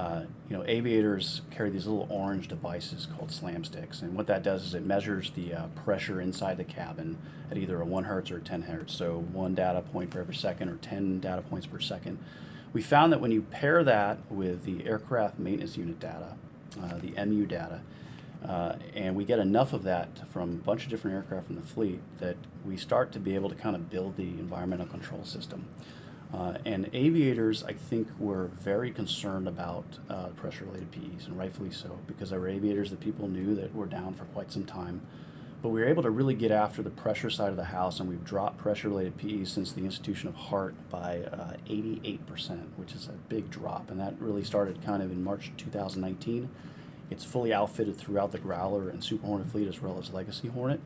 uh, 0.02 0.24
you 0.50 0.56
know, 0.56 0.64
aviators 0.66 1.42
carry 1.52 1.70
these 1.70 1.86
little 1.86 2.08
orange 2.10 2.48
devices 2.48 3.06
called 3.06 3.30
slam 3.30 3.62
sticks, 3.62 4.02
and 4.02 4.16
what 4.16 4.26
that 4.26 4.42
does 4.42 4.64
is 4.64 4.74
it 4.74 4.84
measures 4.84 5.30
the 5.30 5.54
uh, 5.54 5.66
pressure 5.84 6.20
inside 6.20 6.56
the 6.56 6.64
cabin 6.64 7.16
at 7.52 7.56
either 7.56 7.80
a 7.80 7.84
1 7.84 8.04
hertz 8.04 8.28
or 8.32 8.40
10 8.40 8.62
hertz, 8.62 8.94
so 8.94 9.20
one 9.32 9.54
data 9.54 9.80
point 9.80 10.10
per 10.10 10.20
every 10.20 10.34
second 10.34 10.68
or 10.68 10.74
10 10.76 11.20
data 11.20 11.40
points 11.42 11.68
per 11.68 11.78
second. 11.78 12.18
We 12.72 12.82
found 12.82 13.12
that 13.12 13.20
when 13.20 13.30
you 13.30 13.42
pair 13.42 13.84
that 13.84 14.18
with 14.28 14.64
the 14.64 14.84
aircraft 14.88 15.38
maintenance 15.38 15.76
unit 15.76 16.00
data, 16.00 16.34
uh, 16.82 16.98
the 16.98 17.12
MU 17.24 17.46
data, 17.46 17.82
uh, 18.44 18.74
and 18.96 19.14
we 19.14 19.24
get 19.24 19.38
enough 19.38 19.72
of 19.72 19.84
that 19.84 20.26
from 20.32 20.50
a 20.50 20.64
bunch 20.64 20.82
of 20.82 20.90
different 20.90 21.14
aircraft 21.14 21.48
in 21.48 21.54
the 21.54 21.62
fleet 21.62 22.00
that 22.18 22.36
we 22.64 22.76
start 22.76 23.12
to 23.12 23.20
be 23.20 23.36
able 23.36 23.48
to 23.48 23.54
kind 23.54 23.76
of 23.76 23.88
build 23.88 24.16
the 24.16 24.30
environmental 24.30 24.86
control 24.86 25.24
system. 25.24 25.68
Uh, 26.32 26.54
and 26.64 26.88
aviators, 26.94 27.62
I 27.62 27.74
think, 27.74 28.08
were 28.18 28.46
very 28.46 28.90
concerned 28.90 29.46
about 29.46 29.84
uh, 30.08 30.28
pressure 30.28 30.64
related 30.64 30.90
PEs, 30.90 31.26
and 31.26 31.36
rightfully 31.38 31.70
so, 31.70 31.98
because 32.06 32.30
there 32.30 32.40
were 32.40 32.48
aviators 32.48 32.90
that 32.90 33.00
people 33.00 33.28
knew 33.28 33.54
that 33.54 33.74
were 33.74 33.86
down 33.86 34.14
for 34.14 34.24
quite 34.26 34.50
some 34.50 34.64
time. 34.64 35.02
But 35.62 35.68
we 35.68 35.80
were 35.80 35.86
able 35.86 36.02
to 36.02 36.10
really 36.10 36.34
get 36.34 36.50
after 36.50 36.82
the 36.82 36.90
pressure 36.90 37.30
side 37.30 37.50
of 37.50 37.56
the 37.56 37.64
house, 37.64 38.00
and 38.00 38.08
we've 38.08 38.24
dropped 38.24 38.58
pressure 38.58 38.88
related 38.88 39.16
PEs 39.18 39.52
since 39.52 39.72
the 39.72 39.84
institution 39.84 40.28
of 40.28 40.34
Hart 40.34 40.74
by 40.90 41.18
uh, 41.18 41.52
88%, 41.68 42.18
which 42.76 42.94
is 42.94 43.06
a 43.06 43.12
big 43.28 43.50
drop. 43.50 43.90
And 43.90 44.00
that 44.00 44.14
really 44.18 44.42
started 44.42 44.82
kind 44.82 45.02
of 45.02 45.12
in 45.12 45.22
March 45.22 45.52
2019. 45.58 46.48
It's 47.10 47.24
fully 47.24 47.52
outfitted 47.52 47.96
throughout 47.96 48.32
the 48.32 48.38
Growler 48.38 48.88
and 48.88 49.04
Super 49.04 49.26
Hornet 49.26 49.48
fleet 49.48 49.68
as 49.68 49.80
well 49.80 49.98
as 49.98 50.12
Legacy 50.12 50.48
Hornet. 50.48 50.80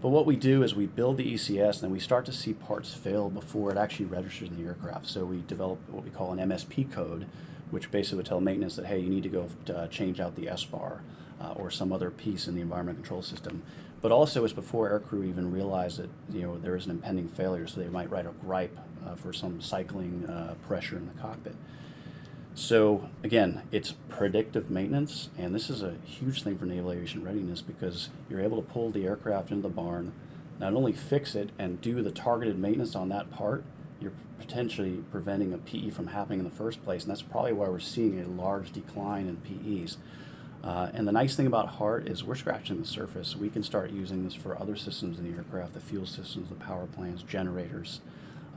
But 0.00 0.08
what 0.08 0.24
we 0.24 0.36
do 0.36 0.62
is 0.62 0.74
we 0.74 0.86
build 0.86 1.18
the 1.18 1.34
ECS 1.34 1.74
and 1.74 1.82
then 1.82 1.90
we 1.90 2.00
start 2.00 2.24
to 2.26 2.32
see 2.32 2.54
parts 2.54 2.94
fail 2.94 3.28
before 3.28 3.70
it 3.70 3.76
actually 3.76 4.06
registers 4.06 4.48
in 4.48 4.56
the 4.56 4.66
aircraft. 4.66 5.06
So 5.06 5.26
we 5.26 5.42
develop 5.46 5.78
what 5.90 6.04
we 6.04 6.10
call 6.10 6.32
an 6.32 6.38
MSP 6.38 6.90
code, 6.90 7.26
which 7.70 7.90
basically 7.90 8.16
would 8.16 8.26
tell 8.26 8.40
maintenance 8.40 8.76
that, 8.76 8.86
hey, 8.86 8.98
you 8.98 9.10
need 9.10 9.24
to 9.24 9.28
go 9.28 9.48
to, 9.66 9.76
uh, 9.76 9.86
change 9.88 10.18
out 10.18 10.36
the 10.36 10.48
S-bar 10.48 11.02
uh, 11.38 11.52
or 11.52 11.70
some 11.70 11.92
other 11.92 12.10
piece 12.10 12.48
in 12.48 12.54
the 12.54 12.62
environment 12.62 12.98
control 12.98 13.20
system. 13.20 13.62
But 14.00 14.10
also 14.10 14.44
it's 14.44 14.54
before 14.54 14.88
aircrew 14.88 15.28
even 15.28 15.52
realize 15.52 15.98
that 15.98 16.08
you 16.32 16.40
know 16.40 16.56
there 16.56 16.74
is 16.74 16.86
an 16.86 16.92
impending 16.92 17.28
failure, 17.28 17.66
so 17.66 17.80
they 17.80 17.88
might 17.88 18.10
write 18.10 18.24
a 18.24 18.30
gripe 18.30 18.78
uh, 19.06 19.14
for 19.14 19.34
some 19.34 19.60
cycling 19.60 20.24
uh, 20.26 20.54
pressure 20.66 20.96
in 20.96 21.06
the 21.06 21.20
cockpit. 21.20 21.54
So 22.54 23.08
again, 23.22 23.62
it's 23.70 23.94
predictive 24.08 24.70
maintenance, 24.70 25.30
and 25.38 25.54
this 25.54 25.70
is 25.70 25.82
a 25.82 25.94
huge 26.04 26.42
thing 26.42 26.58
for 26.58 26.66
naval 26.66 26.92
aviation 26.92 27.24
readiness 27.24 27.62
because 27.62 28.10
you're 28.28 28.40
able 28.40 28.60
to 28.60 28.68
pull 28.68 28.90
the 28.90 29.06
aircraft 29.06 29.50
into 29.50 29.62
the 29.62 29.74
barn, 29.74 30.12
not 30.58 30.74
only 30.74 30.92
fix 30.92 31.34
it 31.34 31.50
and 31.58 31.80
do 31.80 32.02
the 32.02 32.10
targeted 32.10 32.58
maintenance 32.58 32.94
on 32.94 33.08
that 33.08 33.30
part, 33.30 33.64
you're 34.00 34.12
potentially 34.38 35.02
preventing 35.10 35.52
a 35.52 35.58
PE 35.58 35.90
from 35.90 36.08
happening 36.08 36.40
in 36.40 36.44
the 36.44 36.50
first 36.50 36.82
place, 36.84 37.02
and 37.02 37.10
that's 37.10 37.22
probably 37.22 37.52
why 37.52 37.68
we're 37.68 37.78
seeing 37.78 38.20
a 38.20 38.26
large 38.26 38.72
decline 38.72 39.28
in 39.28 39.36
PEs. 39.36 39.96
Uh, 40.62 40.90
and 40.92 41.08
the 41.08 41.12
nice 41.12 41.36
thing 41.36 41.46
about 41.46 41.68
Hart 41.68 42.06
is 42.06 42.22
we're 42.22 42.34
scratching 42.34 42.80
the 42.80 42.86
surface. 42.86 43.34
We 43.34 43.48
can 43.48 43.62
start 43.62 43.90
using 43.90 44.24
this 44.24 44.34
for 44.34 44.60
other 44.60 44.76
systems 44.76 45.18
in 45.18 45.30
the 45.30 45.36
aircraft, 45.36 45.72
the 45.72 45.80
fuel 45.80 46.04
systems, 46.04 46.50
the 46.50 46.54
power 46.54 46.86
plants, 46.86 47.22
generators. 47.22 48.00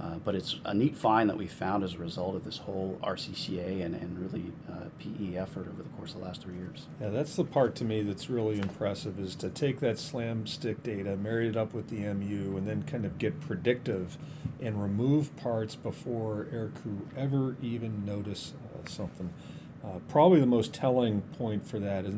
Uh, 0.01 0.15
but 0.15 0.33
it's 0.35 0.59
a 0.65 0.73
neat 0.73 0.97
find 0.97 1.29
that 1.29 1.37
we 1.37 1.45
found 1.47 1.83
as 1.83 1.93
a 1.93 1.97
result 1.97 2.35
of 2.35 2.43
this 2.43 2.57
whole 2.57 2.99
RCCA 3.03 3.85
and, 3.85 3.93
and 3.95 4.19
really 4.19 4.51
uh, 4.69 4.85
PE 4.99 5.37
effort 5.37 5.67
over 5.67 5.83
the 5.83 5.89
course 5.89 6.13
of 6.13 6.19
the 6.19 6.25
last 6.25 6.41
three 6.41 6.55
years. 6.55 6.87
Yeah, 6.99 7.09
that's 7.09 7.35
the 7.35 7.43
part 7.43 7.75
to 7.75 7.85
me 7.85 8.01
that's 8.01 8.29
really 8.29 8.59
impressive 8.59 9.19
is 9.19 9.35
to 9.35 9.49
take 9.49 9.79
that 9.81 9.99
slam 9.99 10.47
stick 10.47 10.81
data, 10.81 11.15
marry 11.15 11.47
it 11.47 11.55
up 11.55 11.73
with 11.73 11.89
the 11.89 12.11
MU, 12.13 12.57
and 12.57 12.67
then 12.67 12.83
kind 12.83 13.05
of 13.05 13.17
get 13.19 13.39
predictive 13.39 14.17
and 14.59 14.81
remove 14.81 15.35
parts 15.37 15.75
before 15.75 16.47
aircrew 16.51 17.01
ever 17.15 17.55
even 17.61 18.03
notice 18.03 18.53
uh, 18.73 18.89
something. 18.89 19.31
Uh, 19.83 19.99
probably 20.07 20.39
the 20.39 20.45
most 20.45 20.73
telling 20.73 21.21
point 21.37 21.67
for 21.67 21.77
that 21.77 22.05
is 22.05 22.15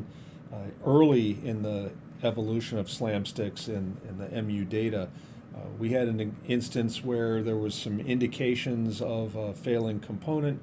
uh, 0.53 0.57
early 0.85 1.39
in 1.43 1.63
the 1.63 1.91
evolution 2.23 2.77
of 2.77 2.89
slam 2.89 3.25
sticks 3.25 3.67
and, 3.67 3.97
and 4.07 4.19
the 4.19 4.41
MU 4.41 4.63
data. 4.63 5.09
Uh, 5.55 5.59
we 5.79 5.91
had 5.91 6.07
an 6.07 6.35
instance 6.47 7.03
where 7.03 7.41
there 7.41 7.55
was 7.55 7.73
some 7.73 7.99
indications 7.99 9.01
of 9.01 9.35
a 9.35 9.53
failing 9.53 9.99
component. 9.99 10.59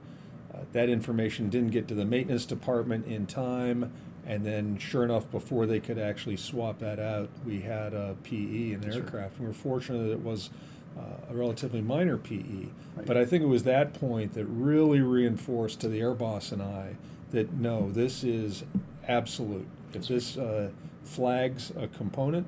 Uh, 0.53 0.59
that 0.73 0.89
information 0.89 1.49
didn't 1.49 1.71
get 1.71 1.89
to 1.89 1.95
the 1.95 2.05
maintenance 2.05 2.45
department 2.45 3.07
in 3.07 3.27
time, 3.27 3.91
and 4.27 4.45
then 4.45 4.77
sure 4.79 5.03
enough, 5.03 5.31
before 5.31 5.65
they 5.67 5.81
could 5.81 5.99
actually 5.99 6.37
swap 6.37 6.79
that 6.81 6.99
out, 6.99 7.31
we 7.47 7.61
had 7.63 7.95
a 7.95 8.17
PE 8.23 8.73
in 8.73 8.81
the 8.83 8.95
aircraft. 8.95 9.41
We 9.41 9.47
were 9.47 9.53
fortunate 9.55 10.05
that 10.05 10.13
it 10.13 10.23
was 10.23 10.51
uh, 10.99 11.31
a 11.31 11.35
relatively 11.35 11.81
minor 11.81 12.19
PE, 12.19 12.67
Right. 12.95 13.07
but 13.07 13.17
I 13.17 13.25
think 13.25 13.43
it 13.43 13.47
was 13.47 13.63
that 13.63 13.95
point 13.95 14.35
that 14.35 14.45
really 14.45 15.01
reinforced 15.01 15.81
to 15.81 15.89
the 15.89 16.01
air 16.01 16.13
boss 16.15 16.53
and 16.53 16.61
I 16.63 16.97
that 17.31 17.55
no, 17.55 17.91
this 17.91 18.23
is 18.23 18.63
absolute. 19.09 19.67
If 19.95 20.07
this 20.09 20.37
uh, 20.37 20.69
flags 21.03 21.73
a 21.79 21.89
component, 21.89 22.47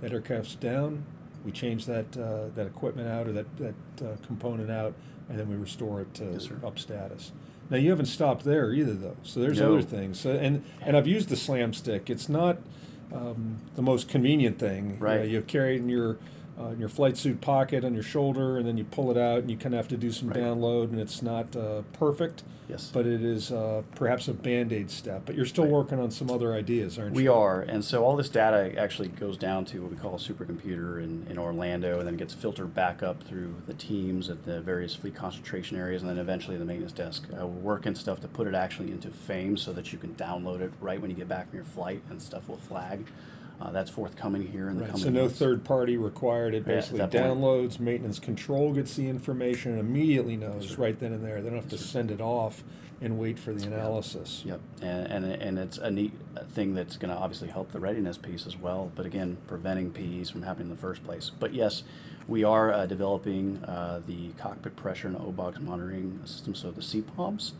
that 0.00 0.12
aircraft's 0.12 0.56
down, 0.56 1.04
we 1.48 1.52
change 1.52 1.86
that 1.86 2.14
uh, 2.18 2.48
that 2.54 2.66
equipment 2.66 3.08
out 3.08 3.26
or 3.26 3.32
that 3.32 3.46
that 3.56 3.74
uh, 4.04 4.16
component 4.26 4.70
out, 4.70 4.92
and 5.30 5.38
then 5.38 5.48
we 5.48 5.56
restore 5.56 6.02
it 6.02 6.12
to 6.14 6.24
Yes, 6.24 6.48
up 6.62 6.78
status. 6.78 7.32
Now 7.70 7.78
you 7.78 7.88
haven't 7.88 8.06
stopped 8.06 8.44
there 8.44 8.70
either, 8.72 8.92
though. 8.92 9.16
So 9.22 9.40
there's 9.40 9.58
No. 9.60 9.72
other 9.72 9.82
things. 9.82 10.20
So, 10.20 10.32
and 10.32 10.62
and 10.82 10.94
I've 10.96 11.06
used 11.06 11.30
the 11.30 11.36
slam 11.36 11.72
stick. 11.72 12.10
It's 12.10 12.28
not 12.28 12.58
um, 13.14 13.56
the 13.76 13.82
most 13.82 14.08
convenient 14.08 14.58
thing. 14.58 14.84
You 14.84 14.92
know, 14.92 14.98
Right. 15.00 15.28
You, 15.28 15.40
carry 15.40 15.76
it 15.76 15.78
in 15.78 15.88
your 15.88 16.18
uh, 16.58 16.68
in 16.68 16.80
your 16.80 16.88
flight 16.88 17.16
suit 17.16 17.40
pocket 17.40 17.84
on 17.84 17.94
your 17.94 18.02
shoulder, 18.02 18.56
and 18.58 18.66
then 18.66 18.76
you 18.76 18.84
pull 18.84 19.10
it 19.10 19.16
out, 19.16 19.38
and 19.40 19.50
you 19.50 19.56
kind 19.56 19.74
of 19.74 19.78
have 19.78 19.88
to 19.88 19.96
do 19.96 20.10
some 20.10 20.28
Right. 20.28 20.38
download, 20.38 20.90
and 20.90 20.98
it's 21.00 21.22
not 21.22 21.54
uh, 21.54 21.82
perfect. 21.92 22.42
Yes. 22.68 22.90
But 22.92 23.06
it 23.06 23.22
is 23.22 23.50
uh, 23.50 23.82
perhaps 23.94 24.28
a 24.28 24.34
band 24.34 24.74
aid 24.74 24.90
step. 24.90 25.22
But 25.24 25.36
you're 25.36 25.46
still 25.46 25.64
Right. 25.64 25.72
working 25.72 25.98
on 25.98 26.10
some 26.10 26.30
other 26.30 26.52
ideas, 26.52 26.98
aren't 26.98 27.14
We 27.14 27.22
you? 27.22 27.30
We 27.30 27.34
are, 27.34 27.62
and 27.62 27.82
so 27.82 28.04
all 28.04 28.14
this 28.14 28.28
data 28.28 28.78
actually 28.78 29.08
goes 29.08 29.38
down 29.38 29.64
to 29.66 29.80
what 29.82 29.90
we 29.90 29.96
call 29.96 30.16
a 30.16 30.18
supercomputer 30.18 31.02
in, 31.02 31.26
in 31.30 31.38
Orlando, 31.38 31.98
and 31.98 32.06
then 32.06 32.16
gets 32.16 32.34
filtered 32.34 32.74
back 32.74 33.02
up 33.02 33.22
through 33.22 33.54
the 33.66 33.72
teams 33.74 34.28
at 34.28 34.44
the 34.44 34.60
various 34.60 34.94
fleet 34.94 35.14
concentration 35.14 35.78
areas, 35.78 36.02
and 36.02 36.10
then 36.10 36.18
eventually 36.18 36.58
the 36.58 36.64
maintenance 36.66 36.92
desk. 36.92 37.26
Uh, 37.32 37.46
we're 37.46 37.74
working 37.74 37.94
stuff 37.94 38.20
to 38.20 38.28
put 38.28 38.46
it 38.46 38.54
actually 38.54 38.90
into 38.90 39.08
FAME 39.08 39.56
so 39.56 39.72
that 39.72 39.92
you 39.92 39.98
can 39.98 40.14
download 40.16 40.60
it 40.60 40.72
right 40.80 41.00
when 41.00 41.08
you 41.10 41.16
get 41.16 41.28
back 41.28 41.48
from 41.48 41.56
your 41.56 41.64
flight, 41.64 42.02
and 42.10 42.20
stuff 42.20 42.48
will 42.48 42.56
flag. 42.58 43.06
Uh, 43.60 43.72
that's 43.72 43.90
forthcoming 43.90 44.46
here 44.46 44.68
in 44.68 44.76
the 44.76 44.82
Right, 44.82 44.90
coming 44.90 45.02
so 45.04 45.10
no 45.10 45.22
months. 45.22 45.38
third 45.38 45.64
party 45.64 45.96
required. 45.96 46.54
It 46.54 46.58
Yeah, 46.66 46.74
basically 46.76 47.00
point. 47.00 47.12
downloads, 47.12 47.80
maintenance 47.80 48.20
control 48.20 48.72
gets 48.72 48.94
the 48.94 49.08
information 49.08 49.72
and 49.72 49.80
immediately 49.80 50.36
knows 50.36 50.70
sir. 50.70 50.76
right 50.82 50.98
then 50.98 51.12
and 51.12 51.24
there. 51.24 51.42
They 51.42 51.48
don't 51.50 51.58
have 51.58 51.68
to 51.70 51.78
send 51.78 52.12
it 52.12 52.20
off 52.20 52.62
and 53.00 53.18
wait 53.18 53.36
for 53.38 53.52
the 53.52 53.64
analysis. 53.66 54.42
Yep, 54.44 54.60
and, 54.82 55.24
and, 55.24 55.42
and 55.42 55.58
it's 55.58 55.78
a 55.78 55.90
neat 55.90 56.12
thing 56.52 56.74
that's 56.74 56.96
going 56.96 57.12
to 57.12 57.20
obviously 57.20 57.48
help 57.48 57.72
the 57.72 57.80
readiness 57.80 58.16
piece 58.16 58.46
as 58.46 58.56
well, 58.56 58.90
but 58.94 59.06
again, 59.06 59.38
preventing 59.48 59.90
PEs 59.92 60.30
from 60.30 60.42
happening 60.42 60.66
in 60.68 60.70
the 60.74 60.80
first 60.80 61.02
place. 61.04 61.30
But 61.38 61.52
yes, 61.54 61.82
we 62.28 62.42
are 62.44 62.72
uh, 62.72 62.86
developing 62.86 63.62
uh, 63.64 64.02
the 64.06 64.30
cockpit 64.38 64.74
pressure 64.76 65.08
and 65.08 65.16
OBOGS 65.16 65.60
monitoring 65.60 66.20
system, 66.24 66.54
so 66.56 66.70
the 66.72 66.80
CPOMs, 66.80 67.52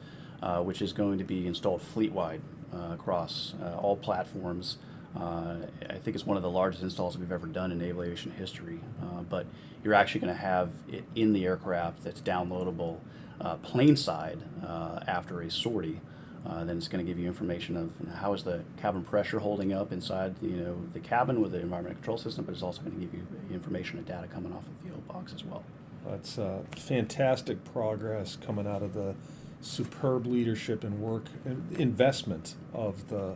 uh, 0.43 0.61
which 0.63 0.81
is 0.83 0.93
going 0.93 1.19
to 1.19 1.25
be 1.25 1.47
installed 1.47 1.83
fleet-wide 1.83 2.41
uh, 2.75 2.93
across 2.95 3.55
uh, 3.63 3.77
all 3.79 3.97
platforms. 3.97 4.79
Uh, 5.17 5.57
I 5.89 5.95
think 5.95 6.15
it's 6.15 6.27
one 6.27 6.37
of 6.37 6.43
the 6.43 6.51
largest 6.51 6.83
installs 6.83 7.17
we've 7.17 7.33
ever 7.33 7.47
done 7.47 7.73
in 7.73 7.79
naval 7.79 8.03
aviation 8.03 8.33
history, 8.33 8.81
uh, 9.03 9.23
but 9.23 9.47
you're 9.83 9.95
actually 9.95 10.21
going 10.21 10.35
to 10.35 10.41
have 10.41 10.71
it 10.89 11.05
in 11.15 11.33
the 11.33 11.47
aircraft 11.47 12.05
that's 12.05 12.21
downloadable 12.21 12.99
uh, 13.41 13.57
plane 13.57 13.97
side 13.97 14.39
uh, 14.67 15.01
after 15.07 15.41
a 15.41 15.51
sortie. 15.51 16.01
Uh, 16.47 16.65
then 16.65 16.77
it's 16.77 16.89
going 16.89 17.05
to 17.05 17.11
give 17.11 17.19
you 17.19 17.27
information 17.27 17.77
of 17.77 17.93
how 18.17 18.33
is 18.33 18.45
the 18.45 18.63
cabin 18.81 19.03
pressure 19.03 19.39
holding 19.39 19.73
up 19.73 19.93
inside 19.93 20.35
you 20.41 20.57
know 20.57 20.77
the 20.93 21.01
cabin 21.01 21.41
with 21.41 21.53
the 21.53 21.61
environmental 21.61 21.97
control 21.97 22.17
system, 22.17 22.45
but 22.45 22.53
it's 22.53 22.63
also 22.63 22.81
going 22.83 22.95
to 22.95 23.01
give 23.01 23.13
you 23.13 23.27
information 23.51 23.99
and 23.99 24.07
data 24.07 24.27
coming 24.29 24.53
off 24.53 24.65
of 24.67 24.85
the 24.85 24.95
O 24.95 24.99
box 25.13 25.33
as 25.35 25.45
well. 25.45 25.65
That's 26.07 26.39
uh, 26.39 26.63
fantastic 26.77 27.65
progress 27.65 28.37
coming 28.37 28.67
out 28.67 28.83
of 28.83 28.95
the 28.95 29.15
superb 29.61 30.27
leadership 30.27 30.85
and 30.85 31.01
work 31.01 31.25
and 31.45 31.77
investment 31.79 32.55
of 32.73 33.09
the 33.09 33.35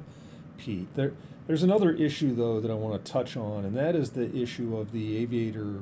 PEAT. 0.65 0.95
There, 0.95 1.13
there's 1.47 1.63
another 1.63 1.93
issue 1.93 2.35
though 2.35 2.61
that 2.61 2.71
I 2.71 2.75
want 2.75 3.05
to 3.05 3.13
touch 3.13 3.37
on, 3.37 3.65
and 3.65 3.77
that 3.77 3.95
is 3.97 4.11
the 4.11 4.35
issue 4.35 4.77
of 4.77 4.93
the 4.93 5.17
aviator 5.19 5.81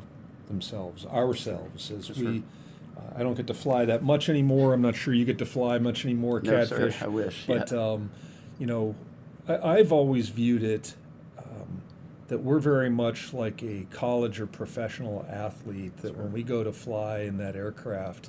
themselves, 0.49 1.07
ourselves, 1.07 1.91
as 1.91 2.09
Yes, 2.09 2.19
we. 2.19 2.43
Uh, 2.97 3.01
I 3.17 3.23
don't 3.23 3.35
get 3.37 3.47
to 3.47 3.55
fly 3.55 3.85
that 3.85 4.03
much 4.03 4.29
anymore. 4.29 4.73
I'm 4.75 4.83
not 4.83 4.97
sure 4.97 5.15
you 5.15 5.25
get 5.25 5.39
to 5.39 5.47
fly 5.47 5.79
much 5.79 6.05
anymore, 6.05 6.41
No, 6.43 6.65
sir, 6.65 6.77
catfish. 6.77 7.03
I 7.03 7.07
wish, 7.09 7.45
But 7.47 7.71
yeah. 7.73 7.79
um, 7.93 8.11
you 8.59 8.67
know, 8.67 8.95
I, 9.49 9.59
I've 9.79 9.93
always 9.93 10.29
viewed 10.31 10.63
it 10.63 10.95
um, 11.39 11.83
that 12.29 12.39
we're 12.39 12.59
very 12.59 12.91
much 12.91 13.33
like 13.33 13.63
a 13.63 13.87
college 13.91 14.41
or 14.41 14.47
professional 14.47 15.25
athlete. 15.31 15.97
That 15.99 16.17
when 16.17 16.33
we 16.33 16.43
go 16.43 16.65
to 16.65 16.73
fly 16.73 17.21
in 17.21 17.37
that 17.39 17.55
aircraft, 17.57 18.29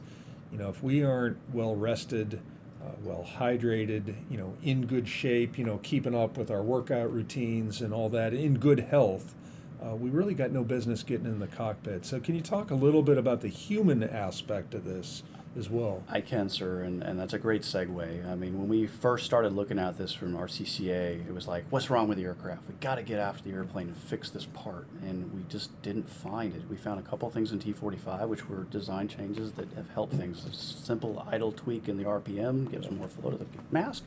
you 0.51 0.58
know, 0.58 0.70
if 0.70 0.84
we 0.84 1.03
aren't 1.03 1.38
well 1.53 1.75
rested, 1.75 2.39
uh, 2.83 2.91
well 3.03 3.27
hydrated, 3.38 4.15
you 4.29 4.38
know, 4.38 4.53
in 4.63 4.85
good 4.85 5.07
shape, 5.07 5.57
you 5.57 5.63
know, 5.63 5.79
keeping 5.83 6.15
up 6.15 6.38
with 6.38 6.50
our 6.50 6.61
workout 6.63 7.11
routines 7.11 7.81
and 7.81 7.93
all 7.93 8.09
that, 8.09 8.33
in 8.33 8.57
good 8.57 8.79
health, 8.79 9.35
uh, 9.83 9.95
we 9.95 10.09
really 10.09 10.33
got 10.33 10.51
no 10.51 10.63
business 10.63 11.03
getting 11.03 11.25
in 11.25 11.39
the 11.39 11.47
cockpit. 11.47 12.05
So, 12.05 12.19
can 12.19 12.35
you 12.35 12.41
talk 12.41 12.71
a 12.71 12.75
little 12.75 13.03
bit 13.03 13.17
about 13.17 13.41
the 13.41 13.47
human 13.47 14.03
aspect 14.03 14.73
of 14.73 14.85
this 14.85 15.23
as 15.58 15.70
well? 15.70 16.03
I 16.08 16.22
can, 16.22 16.50
sir, 16.50 16.81
and, 16.81 17.03
and 17.03 17.20
that's 17.20 17.34
a 17.34 17.39
great 17.39 17.63
segue. 17.63 18.29
I 18.29 18.36
mean, 18.36 18.58
when 18.58 18.70
we 18.70 18.88
first 18.88 19.25
started 19.25 19.53
looking 19.53 19.79
at 19.79 19.98
this 19.98 20.13
from 20.13 20.36
RCCA, 20.38 21.27
it 21.27 21.34
was 21.34 21.48
like, 21.48 21.65
what's 21.70 21.89
wrong 21.89 22.08
with 22.08 22.17
the 22.17 22.24
aircraft? 22.24 22.62
We 22.67 22.75
got 22.75 22.96
to 22.96 23.03
get 23.03 23.20
after 23.20 23.43
the 23.43 23.55
airplane 23.55 23.88
and 23.88 23.98
fix 23.98 24.29
this 24.29 24.46
part, 24.46 24.88
and 25.01 25.34
we 25.34 25.43
just 25.50 25.81
didn't 25.81 26.10
find 26.10 26.55
it. 26.55 26.63
We 26.70 26.77
found 26.77 27.00
a 27.00 27.03
couple 27.03 27.29
things 27.29 27.51
in 27.51 27.60
T45, 27.60 28.27
which 28.27 28.48
were 28.48 28.63
design 28.63 29.08
changes 29.08 29.53
that 29.53 29.74
have 29.74 29.89
helped 29.89 30.13
things. 30.13 30.46
A 30.46 30.53
simple 30.53 31.25
idle 31.29 31.51
tweak 31.51 31.89
in 31.89 31.98
the 31.98 32.05
RPM 32.05 32.72
gives 32.72 32.89
more 32.89 33.08
flow 33.08 33.31
to 33.31 33.38
the 33.38 33.46
mask. 33.72 34.03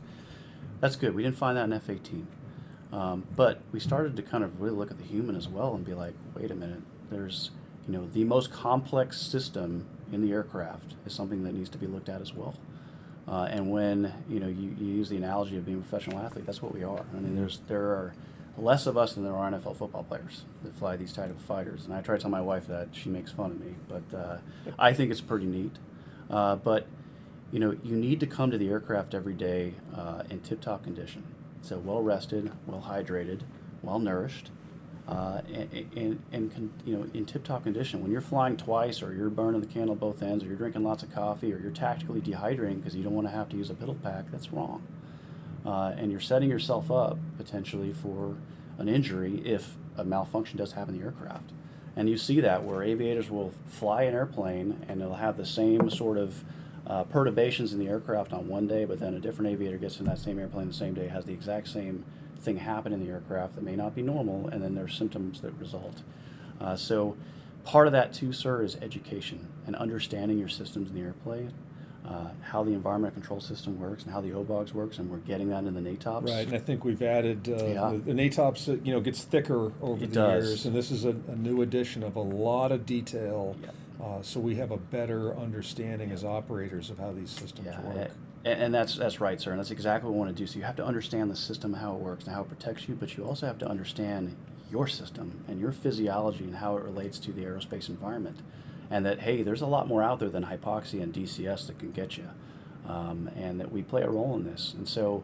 That's 0.80 0.96
good. 0.96 1.14
We 1.14 1.22
didn't 1.22 1.36
find 1.36 1.56
that 1.56 1.64
in 1.64 1.70
F18. 1.70 2.26
Um, 2.92 3.24
but 3.34 3.60
we 3.72 3.80
started 3.80 4.16
to 4.16 4.22
kind 4.22 4.44
of 4.44 4.60
really 4.60 4.76
look 4.76 4.90
at 4.90 4.98
the 4.98 5.04
human 5.04 5.36
as 5.36 5.48
well 5.48 5.74
and 5.74 5.84
be 5.84 5.94
like, 5.94 6.14
wait 6.34 6.50
a 6.50 6.54
minute, 6.54 6.82
there's 7.10 7.50
you 7.86 7.92
know 7.92 8.06
the 8.06 8.24
most 8.24 8.50
complex 8.50 9.20
system 9.20 9.86
in 10.12 10.23
the 10.23 10.32
aircraft 10.32 10.94
is 11.06 11.12
something 11.12 11.44
that 11.44 11.54
needs 11.54 11.68
to 11.70 11.78
be 11.78 11.87
looked 11.87 12.08
at 12.08 12.20
as 12.20 12.34
well. 12.34 12.54
Uh, 13.26 13.49
and 13.50 13.70
when 13.70 14.12
you 14.28 14.38
know 14.38 14.49
you, 14.49 14.75
you 14.78 14.87
use 14.87 15.08
the 15.08 15.16
analogy 15.16 15.56
of 15.56 15.64
being 15.64 15.78
a 15.78 15.80
professional 15.80 16.18
athlete, 16.18 16.44
that's 16.46 16.61
what 16.61 16.75
we 16.75 16.82
are. 16.82 17.04
I 17.14 17.20
mean, 17.20 17.37
there's 17.37 17.61
there 17.68 17.84
are 17.84 18.14
less 18.56 18.87
of 18.87 18.96
us 18.96 19.14
than 19.14 19.25
there 19.25 19.34
are 19.34 19.50
NFL 19.50 19.76
football 19.76 20.04
players 20.04 20.44
that 20.62 20.75
fly 20.75 20.96
these 20.96 21.12
type 21.12 21.30
of 21.30 21.40
fighters. 21.40 21.84
And 21.87 21.94
I 21.94 22.00
try 22.02 22.16
to 22.16 22.23
tell 22.23 22.30
my 22.30 22.40
wife 22.40 22.66
that 22.68 22.88
she 22.92 23.08
makes 23.08 23.32
fun 23.32 23.50
of 23.50 23.61
me, 23.61 23.75
but 23.88 24.16
uh, 24.16 24.38
I 24.78 24.92
think 24.92 25.11
it's 25.11 25.20
pretty 25.20 25.46
neat. 25.46 25.76
Uh, 26.30 26.56
but 26.56 26.87
you 27.50 27.58
know, 27.58 27.76
you 27.82 27.96
need 27.96 28.20
to 28.20 28.26
come 28.26 28.50
to 28.50 28.58
the 28.58 28.68
aircraft 28.68 29.14
every 29.14 29.34
day 29.34 29.75
uh, 29.94 30.23
in 30.30 30.40
tip-top 30.40 30.82
condition. 30.84 31.23
So 31.62 31.78
well 31.78 32.02
rested, 32.02 32.52
well 32.66 32.84
hydrated, 32.88 33.40
well 33.82 33.99
nourished, 33.99 34.50
uh, 35.06 35.42
and, 35.52 36.23
and, 36.32 36.52
and 36.52 36.73
you 36.84 36.96
know 36.96 37.06
in 37.12 37.26
tip-top 37.26 37.64
condition. 37.64 38.02
When 38.02 38.11
you're 38.11 38.20
flying 38.20 38.56
twice, 38.56 39.02
or 39.02 39.12
you're 39.14 39.30
burning 39.30 39.61
the 39.61 39.66
candle 39.66 39.94
both 39.94 40.23
ends, 40.23 40.44
or 40.44 40.46
you're 40.49 40.56
drinking 40.56 40.82
lots 40.82 41.02
of 41.02 41.14
coffee, 41.14 41.52
or 41.52 41.58
you're 41.58 41.70
tactically 41.70 42.20
dehydrating 42.20 42.76
because 42.76 42.96
you 42.96 43.02
don't 43.02 43.14
want 43.14 43.26
to 43.26 43.32
have 43.32 43.49
to 43.50 43.56
use 43.56 43.70
a 43.70 43.75
piddle 43.75 44.00
pack, 44.02 44.30
that's 44.30 44.52
wrong. 44.52 44.82
Uh, 45.64 45.94
and 45.96 46.11
you're 46.11 46.20
setting 46.20 46.50
yourself 46.50 46.90
up 46.90 47.18
potentially 47.37 47.92
for 47.92 48.37
an 48.78 48.88
injury 48.88 49.40
if 49.44 49.76
a 49.96 50.04
malfunction 50.04 50.58
does 50.58 50.73
happen 50.73 50.94
in 50.94 51.00
the 51.00 51.06
aircraft. 51.06 51.50
And 51.96 52.08
you 52.08 52.16
see 52.16 52.40
that 52.40 52.64
where 52.64 52.82
aviators 52.82 53.30
will 53.30 53.52
fly 53.66 54.02
an 54.02 54.14
airplane 54.14 54.84
and 54.88 55.00
they'll 55.00 55.14
have 55.14 55.37
the 55.37 55.46
same 55.46 55.88
sort 55.90 56.18
of 56.18 56.44
uh, 56.87 57.04
perturbations 57.04 57.73
in 57.73 57.78
the 57.78 57.88
aircraft 57.88 58.32
on 58.32 58.49
one 58.49 58.66
day, 58.66 58.84
but 58.84 58.99
then 58.99 59.14
a 59.14 59.20
different 59.20 59.50
aviator 59.50 59.78
gets 59.78 59.99
in 60.00 60.06
that 60.06 60.18
same 60.18 60.38
airplane 60.38 60.66
the 60.68 60.75
same 60.75 60.92
day, 60.92 61.08
has 61.08 61.25
the 61.25 61.32
exact 61.32 61.68
same 61.68 62.04
thing 62.44 62.58
happen 62.58 62.92
in 62.92 63.04
the 63.04 63.10
aircraft 63.10 63.54
that 63.56 63.64
may 63.64 63.76
not 63.76 63.94
be 63.94 64.02
normal, 64.02 64.48
and 64.48 64.62
then 64.62 64.74
there's 64.74 64.94
symptoms 64.94 65.40
that 65.40 65.52
result. 65.58 66.02
Uh, 66.60 66.76
so, 66.76 67.16
part 67.64 67.86
of 67.86 67.92
that 67.92 68.12
too, 68.12 68.32
sir, 68.32 68.62
is 68.62 68.76
education 68.76 69.48
and 69.66 69.74
understanding 69.76 70.38
your 70.38 70.48
systems 70.48 70.90
in 70.90 70.94
the 70.96 71.02
airplane 71.02 71.52
uh, 72.06 72.28
how 72.50 72.62
the 72.62 72.72
environmental 72.72 73.14
control 73.14 73.40
system 73.40 73.80
works 73.80 74.02
and 74.04 74.12
how 74.12 74.20
the 74.20 74.28
OBOGs 74.30 74.74
works, 74.74 74.98
and 74.98 75.10
we're 75.10 75.16
getting 75.18 75.48
that 75.48 75.64
in 75.64 75.72
the 75.72 75.80
NATOPS. 75.80 76.24
Right, 76.28 76.46
and 76.46 76.54
I 76.54 76.58
think 76.58 76.84
we've 76.84 77.00
added 77.02 77.48
uh, 77.48 77.64
Yeah. 77.64 77.90
the, 77.92 78.12
the 78.12 78.12
NATOPS. 78.12 78.68
uh, 78.68 78.76
You 78.84 78.92
know, 78.92 79.00
gets 79.00 79.24
thicker 79.24 79.72
over 79.80 80.04
It 80.04 80.08
the 80.10 80.14
does. 80.14 80.46
years, 80.46 80.66
and 80.66 80.74
this 80.76 80.90
is 80.90 81.06
a, 81.06 81.16
a 81.28 81.34
new 81.36 81.62
addition 81.62 82.02
of 82.02 82.14
a 82.16 82.20
lot 82.20 82.72
of 82.72 82.84
detail. 82.84 83.56
Yep. 83.62 83.74
Uh, 84.02 84.20
so 84.22 84.40
we 84.40 84.56
have 84.56 84.70
a 84.70 84.76
better 84.76 85.34
understanding 85.36 86.10
as 86.10 86.24
operators 86.24 86.90
of 86.90 86.98
how 86.98 87.12
these 87.12 87.30
systems 87.30 87.66
Yeah, 87.66 87.80
work. 87.82 88.10
and, 88.44 88.62
and 88.64 88.74
that's 88.74 88.96
that's 88.96 89.20
right, 89.20 89.40
sir, 89.40 89.52
and 89.52 89.60
that's 89.60 89.70
exactly 89.70 90.08
what 90.10 90.14
we 90.14 90.20
want 90.20 90.36
to 90.36 90.42
do. 90.42 90.46
So 90.46 90.58
you 90.58 90.64
have 90.64 90.76
to 90.76 90.84
understand 90.84 91.30
the 91.30 91.36
system, 91.36 91.74
how 91.74 91.94
it 91.94 92.00
works, 92.00 92.24
and 92.24 92.34
how 92.34 92.42
it 92.42 92.48
protects 92.48 92.88
you, 92.88 92.94
but 92.94 93.16
you 93.16 93.24
also 93.24 93.46
have 93.46 93.58
to 93.58 93.68
understand 93.68 94.36
your 94.70 94.86
system 94.88 95.44
and 95.46 95.60
your 95.60 95.72
physiology 95.72 96.44
and 96.44 96.56
how 96.56 96.76
it 96.76 96.82
relates 96.82 97.18
to 97.20 97.32
the 97.32 97.42
aerospace 97.42 97.88
environment, 97.88 98.40
and 98.90 99.06
that 99.06 99.20
hey, 99.20 99.42
there's 99.42 99.62
a 99.62 99.66
lot 99.66 99.86
more 99.86 100.02
out 100.02 100.18
there 100.18 100.28
than 100.28 100.46
hypoxia 100.46 101.02
and 101.02 101.14
DCS 101.14 101.66
that 101.68 101.78
can 101.78 101.92
get 101.92 102.16
you, 102.18 102.28
um, 102.88 103.30
and 103.36 103.60
that 103.60 103.70
we 103.70 103.82
play 103.82 104.02
a 104.02 104.10
role 104.10 104.34
in 104.34 104.44
this. 104.44 104.74
And 104.76 104.88
so, 104.88 105.22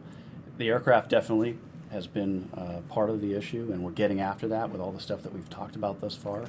the 0.57 0.69
aircraft 0.69 1.09
definitely 1.09 1.57
has 1.91 2.07
been 2.07 2.49
uh, 2.55 2.79
part 2.87 3.09
of 3.09 3.19
the 3.19 3.33
issue, 3.33 3.69
and 3.73 3.83
we're 3.83 3.91
getting 3.91 4.21
after 4.21 4.47
that 4.47 4.69
with 4.69 4.79
all 4.79 4.93
the 4.93 4.99
stuff 5.01 5.21
that 5.23 5.33
we've 5.33 5.49
talked 5.49 5.75
about 5.75 5.99
thus 5.99 6.15
far. 6.15 6.45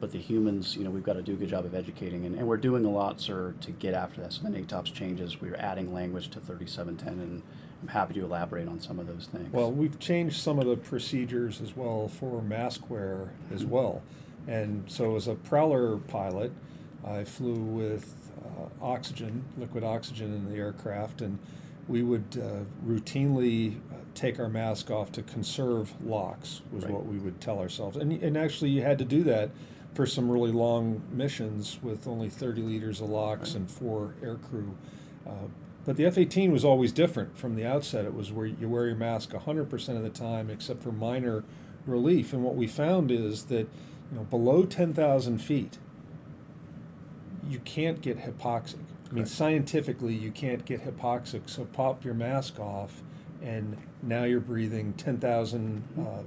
But 0.00 0.12
the 0.12 0.18
humans, 0.18 0.76
you 0.76 0.84
know, 0.84 0.90
we've 0.90 1.02
got 1.04 1.12
to 1.14 1.22
do 1.22 1.32
a 1.32 1.36
good 1.36 1.50
job 1.50 1.66
of 1.66 1.74
educating, 1.74 2.24
and, 2.24 2.34
and 2.34 2.48
we're 2.48 2.56
doing 2.56 2.86
a 2.86 2.90
lot, 2.90 3.20
sir, 3.20 3.54
to 3.60 3.70
get 3.70 3.92
after 3.92 4.22
that. 4.22 4.32
So 4.32 4.42
the 4.44 4.48
NATOPS 4.48 4.94
changes. 4.94 5.40
We're 5.42 5.56
adding 5.56 5.92
language 5.92 6.28
to 6.30 6.40
3710, 6.40 7.12
and 7.22 7.42
I'm 7.82 7.88
happy 7.88 8.14
to 8.14 8.24
elaborate 8.24 8.66
on 8.66 8.80
some 8.80 8.98
of 8.98 9.06
those 9.06 9.26
things. 9.30 9.52
Well, 9.52 9.70
we've 9.70 9.98
changed 9.98 10.40
some 10.40 10.58
of 10.58 10.66
the 10.66 10.76
procedures 10.76 11.60
as 11.60 11.76
well 11.76 12.08
for 12.08 12.40
mask 12.40 12.88
wear 12.88 13.28
as 13.52 13.66
well. 13.66 14.02
And 14.48 14.84
so, 14.90 15.16
as 15.16 15.28
a 15.28 15.34
Prowler 15.34 15.98
pilot, 15.98 16.52
I 17.06 17.24
flew 17.24 17.54
with 17.54 18.14
uh, 18.42 18.68
oxygen, 18.82 19.44
liquid 19.58 19.84
oxygen 19.84 20.32
in 20.34 20.50
the 20.50 20.56
aircraft, 20.56 21.20
and 21.20 21.38
we 21.88 22.02
would 22.02 22.40
uh, 22.42 22.64
routinely 22.88 23.76
uh, 23.76 23.96
take 24.14 24.38
our 24.40 24.48
mask 24.48 24.90
off 24.90 25.12
to 25.12 25.22
conserve 25.22 25.92
LOX, 26.02 26.62
was 26.72 26.84
Right. 26.84 26.92
what 26.94 27.04
we 27.04 27.18
would 27.18 27.38
tell 27.38 27.58
ourselves. 27.58 27.98
And, 27.98 28.12
and 28.12 28.38
actually, 28.38 28.70
you 28.70 28.80
had 28.82 28.96
to 28.98 29.04
do 29.04 29.22
that 29.24 29.50
for 29.94 30.06
some 30.06 30.30
really 30.30 30.52
long 30.52 31.02
missions 31.10 31.78
with 31.82 32.06
only 32.06 32.28
30 32.28 32.62
liters 32.62 33.00
of 33.00 33.10
LOX 33.10 33.50
Right. 33.50 33.56
and 33.56 33.70
four 33.70 34.14
aircrew. 34.22 34.72
Uh, 35.26 35.48
but 35.84 35.96
the 35.96 36.04
F-18 36.06 36.52
was 36.52 36.64
always 36.64 36.92
different 36.92 37.36
from 37.36 37.56
the 37.56 37.64
outset. 37.66 38.04
It 38.04 38.14
was 38.14 38.30
where 38.30 38.46
you 38.46 38.68
wear 38.68 38.86
your 38.86 38.96
mask 38.96 39.30
100% 39.32 39.96
of 39.96 40.02
the 40.02 40.10
time, 40.10 40.50
except 40.50 40.82
for 40.82 40.92
minor 40.92 41.42
relief. 41.86 42.32
And 42.32 42.44
what 42.44 42.54
we 42.54 42.66
found 42.66 43.10
is 43.10 43.44
that, 43.44 43.66
you 44.10 44.16
know, 44.18 44.24
below 44.24 44.64
10,000 44.64 45.38
feet, 45.38 45.78
you 47.48 47.58
can't 47.60 48.00
get 48.00 48.18
hypoxic. 48.18 48.74
I 48.74 49.12
mean, 49.12 49.24
Correct. 49.24 49.28
scientifically, 49.28 50.14
you 50.14 50.30
can't 50.30 50.64
get 50.64 50.84
hypoxic. 50.84 51.48
So 51.48 51.64
pop 51.64 52.04
your 52.04 52.14
mask 52.14 52.60
off, 52.60 53.02
and 53.42 53.76
now 54.02 54.24
you're 54.24 54.38
breathing 54.40 54.92
10,000 54.92 55.82
uh, 55.98 56.02
uh, 56.02 56.22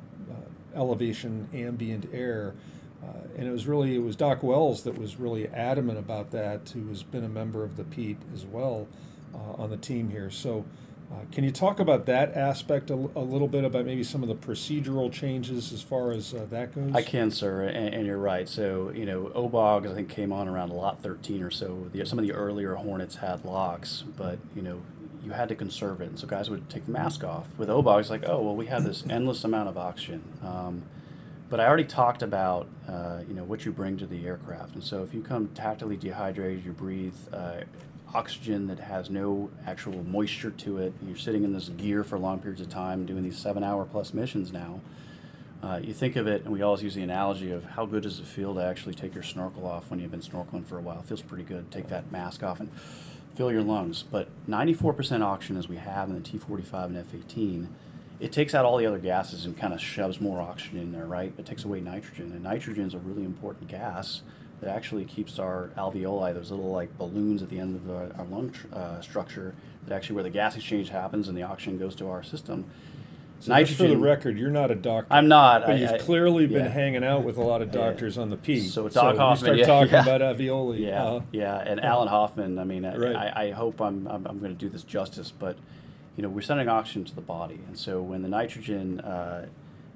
elevation 0.75 1.47
ambient 1.53 2.09
air. 2.11 2.55
Uh, 3.03 3.27
and 3.37 3.47
it 3.47 3.51
was 3.51 3.67
really 3.67 3.95
it 3.95 4.03
was 4.03 4.15
Doc 4.15 4.43
Wells 4.43 4.83
that 4.83 4.97
was 4.97 5.17
really 5.17 5.47
adamant 5.49 5.99
about 5.99 6.31
that, 6.31 6.71
who 6.73 6.87
has 6.89 7.03
been 7.03 7.23
a 7.23 7.29
member 7.29 7.63
of 7.63 7.77
the 7.77 7.83
PEAT 7.83 8.17
as 8.33 8.45
well 8.45 8.87
uh, 9.33 9.61
on 9.61 9.69
the 9.69 9.77
team 9.77 10.09
here. 10.09 10.29
So, 10.29 10.65
uh, 11.11 11.17
can 11.31 11.43
you 11.43 11.51
talk 11.51 11.79
about 11.79 12.07
that 12.07 12.35
aspect 12.35 12.89
a 12.89 12.95
little 12.95 13.47
bit 13.47 13.63
about 13.63 13.85
maybe 13.85 14.03
some 14.03 14.23
of 14.23 14.29
the 14.29 14.35
procedural 14.35 15.11
changes 15.11 15.71
as 15.71 15.83
far 15.83 16.11
as 16.11 16.31
that 16.31 16.73
goes? 16.73 16.91
I 16.95 17.03
can, 17.03 17.29
sir, 17.29 17.63
and, 17.63 17.93
and 17.93 18.07
you're 18.07 18.17
right. 18.17 18.49
So, 18.49 18.89
you 18.89 19.05
know, 19.05 19.31
OBOGs, 19.35 19.91
I 19.91 19.93
think, 19.93 20.09
came 20.09 20.31
on 20.31 20.47
around 20.47 20.71
lot 20.71 21.03
13 21.03 21.43
or 21.43 21.51
so. 21.51 21.87
The, 21.91 22.03
some 22.05 22.17
of 22.17 22.25
the 22.25 22.31
earlier 22.31 22.73
Hornets 22.75 23.17
had 23.17 23.45
LOX, 23.45 24.03
but, 24.17 24.39
you 24.55 24.63
know, 24.63 24.81
you 25.23 25.31
had 25.31 25.49
to 25.49 25.55
conserve 25.55 26.01
it. 26.01 26.09
And 26.09 26.19
so 26.19 26.27
guys 26.27 26.49
would 26.49 26.69
take 26.69 26.85
the 26.85 26.91
mask 26.91 27.23
off. 27.23 27.47
With 27.57 27.69
OBOGs, 27.69 28.09
like, 28.09 28.23
oh, 28.27 28.41
well, 28.41 28.55
we 28.55 28.65
have 28.67 28.83
this 28.83 29.03
endless 29.09 29.43
amount 29.43 29.69
of 29.69 29.77
oxygen. 29.77 30.23
Um, 30.43 30.83
but 31.53 31.59
I 31.59 31.67
already 31.67 31.83
talked 31.83 32.23
about, 32.23 32.67
uh, 32.89 33.19
you 33.27 33.35
know, 33.35 33.43
what 33.43 33.63
you 33.63 33.71
bring 33.71 33.95
to 33.97 34.07
the 34.07 34.25
aircraft. 34.25 34.73
And 34.73 34.83
so 34.83 35.03
if 35.03 35.13
you 35.13 35.21
come 35.21 35.49
tactically 35.49 35.97
dehydrated, 35.97 36.65
you 36.65 36.71
breathe 36.71 37.13
uh, 37.31 37.57
oxygen 38.11 38.65
that 38.69 38.79
has 38.79 39.11
no 39.11 39.51
actual 39.67 40.03
moisture 40.03 40.49
to 40.49 40.79
it, 40.79 40.93
you're 41.05 41.15
sitting 41.15 41.43
in 41.43 41.53
this 41.53 41.69
gear 41.69 42.03
for 42.03 42.17
long 42.17 42.39
periods 42.39 42.59
of 42.59 42.69
time 42.69 43.05
doing 43.05 43.21
these 43.21 43.37
seven 43.37 43.63
hour 43.63 43.85
plus 43.85 44.15
missions 44.15 44.51
now. 44.51 44.81
Uh, 45.61 45.79
you 45.79 45.93
think 45.93 46.15
of 46.15 46.25
it, 46.25 46.43
and 46.43 46.51
we 46.51 46.63
always 46.63 46.81
use 46.81 46.95
the 46.95 47.03
analogy 47.03 47.51
of 47.51 47.63
how 47.65 47.85
good 47.85 48.01
does 48.01 48.19
it 48.19 48.25
feel 48.25 48.55
to 48.55 48.59
actually 48.59 48.95
take 48.95 49.13
your 49.13 49.21
snorkel 49.21 49.67
off 49.67 49.91
when 49.91 49.99
you've 49.99 50.09
been 50.09 50.21
snorkeling 50.21 50.65
for 50.65 50.79
a 50.79 50.81
while. 50.81 51.01
It 51.01 51.05
feels 51.05 51.21
pretty 51.21 51.43
good. 51.43 51.69
Take 51.69 51.87
that 51.89 52.11
mask 52.11 52.41
off 52.41 52.61
and 52.61 52.71
fill 53.35 53.51
your 53.51 53.61
lungs. 53.61 54.01
But 54.01 54.27
94% 54.49 55.21
oxygen, 55.21 55.57
as 55.57 55.69
we 55.69 55.75
have 55.75 56.09
in 56.09 56.15
the 56.15 56.27
T45 56.27 56.85
and 56.85 56.95
F18, 56.95 57.67
it 58.19 58.31
takes 58.31 58.53
out 58.55 58.65
all 58.65 58.77
the 58.77 58.85
other 58.85 58.99
gases 58.99 59.45
and 59.45 59.57
kind 59.57 59.73
of 59.73 59.81
shoves 59.81 60.21
more 60.21 60.39
oxygen 60.41 60.79
in 60.79 60.91
there, 60.91 61.05
right? 61.05 61.33
It 61.37 61.45
takes 61.45 61.63
away 61.65 61.81
nitrogen, 61.81 62.31
and 62.31 62.43
nitrogen 62.43 62.85
is 62.85 62.93
a 62.93 62.99
really 62.99 63.23
important 63.25 63.67
gas 63.67 64.21
that 64.61 64.73
actually 64.73 65.03
keeps 65.05 65.39
our 65.39 65.71
alveoli, 65.77 66.33
those 66.33 66.49
little 66.51 66.71
like 66.71 66.97
balloons 66.97 67.41
at 67.43 67.49
the 67.49 67.59
end 67.59 67.75
of 67.75 67.89
our, 67.93 68.09
our 68.17 68.25
lung 68.25 68.49
tr- 68.51 68.67
uh, 68.73 69.01
structure, 69.01 69.53
that 69.85 69.93
actually 69.93 70.15
where 70.15 70.23
the 70.23 70.29
gas 70.29 70.55
exchange 70.55 70.89
happens 70.89 71.27
and 71.27 71.37
the 71.37 71.43
oxygen 71.43 71.77
goes 71.77 71.95
to 71.95 72.07
our 72.09 72.23
system. 72.23 72.63
So 73.41 73.53
just 73.61 73.73
for 73.77 73.87
the 73.89 73.97
record, 73.97 74.37
you're 74.37 74.49
not 74.49 74.71
a 74.71 74.75
doctor. 74.75 75.11
I'm 75.11 75.27
not. 75.27 75.63
But 75.65 75.71
I- 75.71 75.79
you've 75.79 75.91
I- 75.91 75.97
clearly 75.97 76.47
been 76.47 76.63
yeah. 76.63 76.69
hanging 76.71 77.03
out 77.03 77.25
with 77.25 77.35
a 77.35 77.41
lot 77.41 77.61
of 77.61 77.73
Yeah. 77.75 77.81
doctors 77.89 78.17
on 78.17 78.29
the 78.29 78.37
PEAT. 78.37 78.69
So 78.69 78.87
Doc 78.87 79.15
you 79.15 79.19
Hoffman, 79.19 79.37
start 79.37 79.57
yeah, 79.57 79.65
talking 79.65 79.93
about 79.95 80.21
alveoli. 80.21 80.79
Yeah, 80.79 81.03
uh, 81.03 81.21
yeah, 81.33 81.57
and 81.57 81.83
Alan 81.83 82.07
Hoffman. 82.07 82.57
I 82.57 82.63
mean, 82.63 82.85
I- 82.85 82.95
Right. 82.95 83.15
I, 83.17 83.47
I 83.47 83.51
hope 83.51 83.81
I'm, 83.81 84.07
I'm, 84.07 84.25
I'm 84.27 84.39
going 84.39 84.53
to 84.55 84.57
do 84.57 84.69
this 84.69 84.83
justice, 84.83 85.33
but 85.37 85.57
you 86.15 86.23
know, 86.23 86.29
we're 86.29 86.41
sending 86.41 86.67
oxygen 86.67 87.05
to 87.05 87.15
the 87.15 87.21
body, 87.21 87.59
and 87.67 87.77
so 87.77 88.01
when 88.01 88.21
the 88.21 88.29
nitrogen 88.29 88.99
uh, 89.01 89.47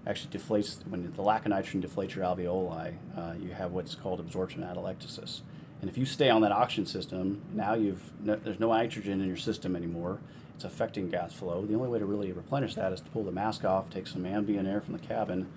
actually 0.06 0.38
deflates, 0.38 0.86
when 0.88 1.12
the 1.14 1.22
lack 1.22 1.46
of 1.46 1.50
nitrogen 1.50 1.82
deflates 1.82 2.16
your 2.16 2.26
alveoli, 2.26 2.94
uh, 3.16 3.34
you 3.42 3.52
have 3.52 3.72
what's 3.72 3.96
called 3.96 4.20
absorption 4.20 4.64
atelectasis. 4.64 5.42
And 5.80 5.90
if 5.90 5.98
you 5.98 6.06
stay 6.06 6.30
on 6.30 6.42
that 6.42 6.52
oxygen 6.52 6.88
system, 6.88 7.42
now 7.54 7.76
you've 7.76 8.12
no, 8.24 8.36
there's 8.36 8.60
no 8.60 8.70
nitrogen 8.70 9.22
in 9.22 9.28
your 9.28 9.38
system 9.38 9.76
anymore. 9.76 10.20
It's 10.56 10.64
affecting 10.64 11.10
gas 11.10 11.34
flow. 11.34 11.66
The 11.66 11.76
only 11.76 11.88
way 11.88 12.00
to 12.00 12.06
really 12.06 12.32
replenish 12.32 12.74
that 12.76 12.92
is 12.92 13.00
to 13.02 13.10
pull 13.12 13.24
the 13.24 13.32
mask 13.32 13.64
off, 13.64 13.92
take 13.92 14.08
some 14.08 14.26
ambient 14.26 14.68
air 14.68 14.82
from 14.82 14.94
the 14.94 15.00
cabin. 15.00 15.48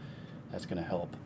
That's 0.52 0.66
going 0.66 0.76
to 0.82 0.86
help. 0.86 1.16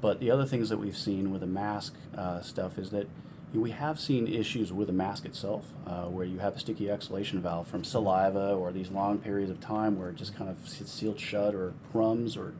But 0.00 0.20
the 0.20 0.30
other 0.30 0.46
things 0.46 0.70
that 0.70 0.78
we've 0.78 0.96
seen 0.96 1.30
with 1.30 1.42
the 1.42 1.46
mask 1.46 1.94
uh, 2.16 2.40
stuff 2.40 2.78
is 2.78 2.90
that 2.90 3.06
we 3.54 3.70
have 3.70 3.98
seen 3.98 4.26
issues 4.26 4.72
with 4.72 4.88
the 4.88 4.92
mask 4.92 5.24
itself, 5.24 5.72
uh, 5.86 6.04
where 6.04 6.26
you 6.26 6.38
have 6.38 6.56
a 6.56 6.58
sticky 6.58 6.90
exhalation 6.90 7.40
valve 7.40 7.66
from 7.66 7.82
saliva 7.82 8.52
or 8.54 8.72
these 8.72 8.90
long 8.90 9.18
periods 9.18 9.50
of 9.50 9.58
time 9.60 9.98
where 9.98 10.10
it 10.10 10.16
just 10.16 10.34
kind 10.34 10.50
of 10.50 10.68
sits 10.68 10.92
sealed 10.92 11.18
shut, 11.18 11.54
or 11.54 11.72
crumbs, 11.90 12.36
or 12.36 12.52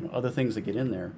you 0.00 0.06
know, 0.06 0.12
other 0.12 0.30
things 0.30 0.56
that 0.56 0.62
get 0.62 0.74
in 0.74 0.90
there, 0.90 1.12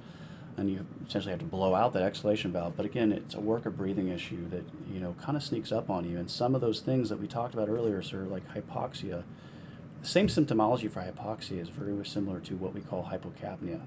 and 0.58 0.70
you 0.70 0.86
essentially 1.06 1.30
have 1.30 1.40
to 1.40 1.46
blow 1.46 1.74
out 1.74 1.94
that 1.94 2.02
exhalation 2.02 2.52
valve. 2.52 2.76
But 2.76 2.84
again, 2.84 3.10
it's 3.10 3.34
a 3.34 3.40
work 3.40 3.64
of 3.64 3.76
breathing 3.76 4.08
issue 4.08 4.48
that 4.50 4.64
you 4.92 5.00
know 5.00 5.14
kind 5.22 5.36
of 5.36 5.42
sneaks 5.42 5.72
up 5.72 5.88
on 5.88 6.08
you. 6.08 6.18
And 6.18 6.30
some 6.30 6.54
of 6.54 6.60
those 6.60 6.80
things 6.80 7.08
that 7.08 7.18
we 7.18 7.26
talked 7.26 7.54
about 7.54 7.70
earlier, 7.70 8.02
sir, 8.02 8.24
like 8.24 8.46
hypoxia, 8.54 9.24
the 10.02 10.06
same 10.06 10.28
symptomology 10.28 10.90
for 10.90 11.00
hypoxia 11.00 11.58
is 11.60 11.70
very 11.70 12.04
similar 12.04 12.38
to 12.40 12.54
what 12.54 12.74
we 12.74 12.82
call 12.82 13.10
hypocapnia, 13.10 13.80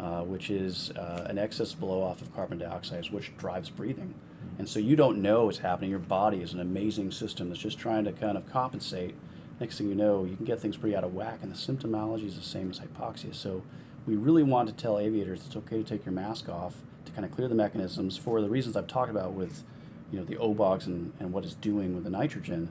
uh, 0.00 0.22
which 0.22 0.50
is 0.50 0.90
uh, 0.92 1.26
an 1.28 1.36
excess 1.38 1.74
blow 1.74 2.02
off 2.02 2.22
of 2.22 2.34
carbon 2.34 2.58
dioxide, 2.58 3.10
which 3.10 3.36
drives 3.36 3.68
breathing. 3.68 4.14
And 4.58 4.68
so 4.68 4.78
you 4.78 4.96
don't 4.96 5.22
know 5.22 5.46
what's 5.46 5.58
happening. 5.58 5.90
Your 5.90 5.98
body 5.98 6.38
is 6.38 6.52
an 6.52 6.60
amazing 6.60 7.10
system 7.10 7.48
that's 7.48 7.60
just 7.60 7.78
trying 7.78 8.04
to 8.04 8.12
kind 8.12 8.36
of 8.36 8.50
compensate. 8.50 9.14
Next 9.60 9.78
thing 9.78 9.88
you 9.88 9.94
know, 9.94 10.24
you 10.24 10.36
can 10.36 10.44
get 10.44 10.60
things 10.60 10.76
pretty 10.76 10.94
out 10.94 11.04
of 11.04 11.14
whack, 11.14 11.38
and 11.42 11.50
the 11.50 11.56
symptomology 11.56 12.26
is 12.26 12.36
the 12.36 12.42
same 12.42 12.70
as 12.70 12.80
hypoxia. 12.80 13.34
So 13.34 13.62
we 14.06 14.16
really 14.16 14.42
want 14.42 14.68
to 14.68 14.74
tell 14.74 14.98
aviators 14.98 15.46
it's 15.46 15.56
okay 15.56 15.78
to 15.78 15.84
take 15.84 16.04
your 16.04 16.12
mask 16.12 16.48
off 16.48 16.76
to 17.04 17.12
kind 17.12 17.24
of 17.24 17.30
clear 17.30 17.48
the 17.48 17.54
mechanisms 17.54 18.16
for 18.16 18.40
the 18.40 18.48
reasons 18.48 18.76
I've 18.76 18.86
talked 18.86 19.10
about 19.10 19.32
with, 19.32 19.62
you 20.10 20.18
know, 20.18 20.24
the 20.24 20.36
OBOGs 20.36 20.86
and, 20.86 21.12
and 21.18 21.32
what 21.32 21.44
it's 21.44 21.54
doing 21.54 21.94
with 21.94 22.04
the 22.04 22.10
nitrogen. 22.10 22.70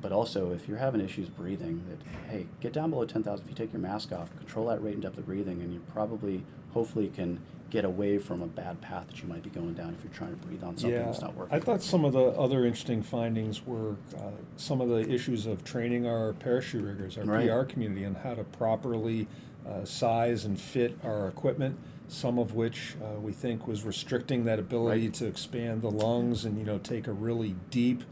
But 0.00 0.12
also, 0.12 0.52
if 0.52 0.66
you're 0.66 0.78
having 0.78 1.00
issues 1.00 1.28
breathing, 1.28 1.84
that 1.88 2.30
hey, 2.30 2.46
get 2.60 2.72
down 2.72 2.90
below 2.90 3.04
10,000 3.04 3.44
if 3.44 3.50
you 3.50 3.54
take 3.54 3.72
your 3.72 3.82
mask 3.82 4.12
off, 4.12 4.34
control 4.38 4.66
that 4.68 4.82
rate 4.82 4.94
and 4.94 5.02
depth 5.02 5.18
of 5.18 5.26
breathing, 5.26 5.60
and 5.60 5.72
you 5.74 5.82
probably, 5.92 6.42
hopefully, 6.72 7.08
can 7.08 7.40
get 7.70 7.84
away 7.84 8.18
from 8.18 8.42
a 8.42 8.46
bad 8.46 8.80
path 8.80 9.06
that 9.06 9.22
you 9.22 9.28
might 9.28 9.42
be 9.42 9.50
going 9.50 9.72
down 9.74 9.94
if 9.96 10.02
you're 10.04 10.12
trying 10.12 10.30
to 10.38 10.46
breathe 10.46 10.62
on 10.62 10.76
something 10.76 10.98
yeah, 10.98 11.04
that's 11.06 11.20
not 11.20 11.34
working. 11.36 11.54
I 11.54 11.60
thought 11.60 11.82
some 11.82 12.04
of 12.04 12.12
the 12.12 12.24
other 12.30 12.64
interesting 12.64 13.02
findings 13.02 13.64
were 13.64 13.96
uh, 14.16 14.30
some 14.56 14.80
of 14.80 14.88
the 14.88 15.08
issues 15.08 15.46
of 15.46 15.64
training 15.64 16.06
our 16.06 16.32
parachute 16.34 16.84
riggers, 16.84 17.16
our 17.16 17.24
Right. 17.24 17.48
PR 17.48 17.62
community, 17.62 18.04
on 18.04 18.16
how 18.16 18.34
to 18.34 18.44
properly 18.44 19.28
uh, 19.68 19.84
size 19.84 20.44
and 20.44 20.60
fit 20.60 20.98
our 21.04 21.28
equipment. 21.28 21.78
Some 22.08 22.40
of 22.40 22.54
which 22.54 22.96
uh, 23.00 23.20
we 23.20 23.30
think 23.32 23.68
was 23.68 23.84
restricting 23.84 24.44
that 24.46 24.58
ability 24.58 25.02
Right. 25.06 25.14
to 25.14 25.26
expand 25.26 25.82
the 25.82 25.90
lungs 25.92 26.44
and 26.44 26.58
you 26.58 26.64
know 26.64 26.78
take 26.78 27.06
a 27.06 27.12
really 27.12 27.54
deep, 27.70 28.02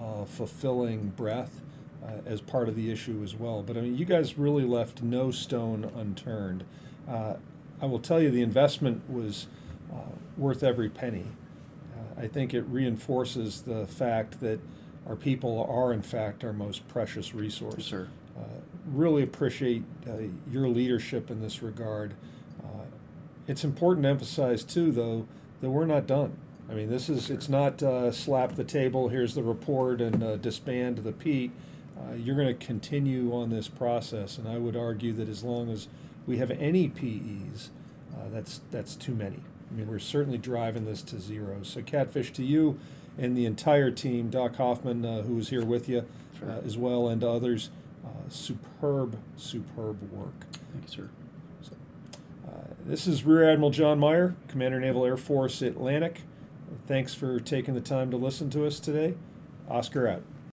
uh, 0.00 0.24
fulfilling 0.24 1.08
breath 1.10 1.60
uh, 2.02 2.12
as 2.24 2.40
part 2.40 2.68
of 2.68 2.76
the 2.76 2.90
issue 2.90 3.20
as 3.22 3.34
well. 3.34 3.62
But 3.62 3.76
I 3.76 3.82
mean, 3.82 3.98
you 3.98 4.06
guys 4.06 4.38
really 4.38 4.64
left 4.64 5.02
no 5.02 5.30
stone 5.30 5.90
unturned. 5.94 6.64
Uh, 7.06 7.34
I 7.82 7.86
will 7.86 7.98
tell 7.98 8.22
you, 8.22 8.30
the 8.30 8.42
investment 8.42 9.02
was 9.10 9.48
uh, 9.92 9.96
worth 10.36 10.62
every 10.62 10.88
penny. 10.88 11.26
Uh, 11.94 12.22
I 12.22 12.28
think 12.28 12.54
it 12.54 12.62
reinforces 12.62 13.62
the 13.62 13.88
fact 13.88 14.40
that 14.40 14.60
our 15.08 15.16
people 15.16 15.66
are, 15.68 15.92
in 15.92 16.02
fact, 16.02 16.44
our 16.44 16.52
most 16.52 16.86
precious 16.86 17.34
resource. 17.34 17.74
Yes, 17.78 17.86
sir. 17.86 18.08
Uh, 18.38 18.60
really 18.86 19.24
appreciate 19.24 19.82
uh, 20.08 20.12
your 20.48 20.68
leadership 20.68 21.28
in 21.28 21.42
this 21.42 21.60
regard. 21.60 22.14
Uh, 22.62 22.84
it's 23.48 23.64
important 23.64 24.04
to 24.04 24.10
emphasize, 24.10 24.62
too, 24.62 24.92
though, 24.92 25.26
that 25.60 25.70
we're 25.70 25.84
not 25.84 26.06
done. 26.06 26.36
I 26.70 26.74
mean, 26.74 26.88
this 26.88 27.08
is, 27.08 27.30
it's 27.30 27.48
not 27.48 27.82
uh, 27.82 28.12
slap 28.12 28.54
the 28.54 28.64
table, 28.64 29.08
here's 29.08 29.34
the 29.34 29.42
report, 29.42 30.00
and 30.00 30.22
uh, 30.22 30.36
disband 30.36 30.98
the 30.98 31.12
PEAT. 31.12 31.50
Uh, 31.98 32.14
you're 32.14 32.36
going 32.36 32.56
to 32.56 32.66
continue 32.66 33.34
on 33.34 33.50
this 33.50 33.66
process, 33.66 34.38
and 34.38 34.48
I 34.48 34.58
would 34.58 34.76
argue 34.76 35.12
that 35.14 35.28
as 35.28 35.42
long 35.42 35.68
as 35.68 35.88
we 36.26 36.38
have 36.38 36.50
any 36.52 36.88
PEs, 36.88 37.70
uh, 38.14 38.28
that's, 38.30 38.60
that's 38.70 38.94
too 38.94 39.14
many. 39.14 39.40
I 39.70 39.74
mean, 39.74 39.88
we're 39.88 39.98
certainly 39.98 40.38
driving 40.38 40.84
this 40.84 41.02
to 41.02 41.18
zero. 41.20 41.58
So, 41.62 41.82
Catfish, 41.82 42.32
to 42.34 42.44
you 42.44 42.78
and 43.18 43.36
the 43.36 43.46
entire 43.46 43.90
team, 43.90 44.30
Doc 44.30 44.56
Hoffman, 44.56 45.04
uh, 45.04 45.22
who 45.22 45.34
was 45.34 45.48
here 45.50 45.64
with 45.64 45.88
you 45.88 46.04
Sure. 46.38 46.50
uh, 46.50 46.60
as 46.64 46.76
well, 46.78 47.08
and 47.08 47.22
others, 47.24 47.70
uh, 48.04 48.08
superb, 48.28 49.18
superb 49.36 50.02
work. 50.12 50.46
Thank 50.72 50.84
you, 50.84 50.88
sir. 50.88 51.08
So, 51.62 51.72
uh, 52.48 52.74
this 52.86 53.06
is 53.06 53.24
Rear 53.24 53.50
Admiral 53.50 53.70
John 53.70 53.98
Meier, 53.98 54.34
Commander 54.48 54.80
Naval 54.80 55.04
Air 55.04 55.16
Force 55.16 55.62
Atlantic. 55.62 56.22
Thanks 56.86 57.14
for 57.14 57.38
taking 57.38 57.74
the 57.74 57.80
time 57.80 58.10
to 58.10 58.16
listen 58.16 58.50
to 58.50 58.66
us 58.66 58.80
today. 58.80 59.14
Oscar 59.68 60.08
out. 60.08 60.22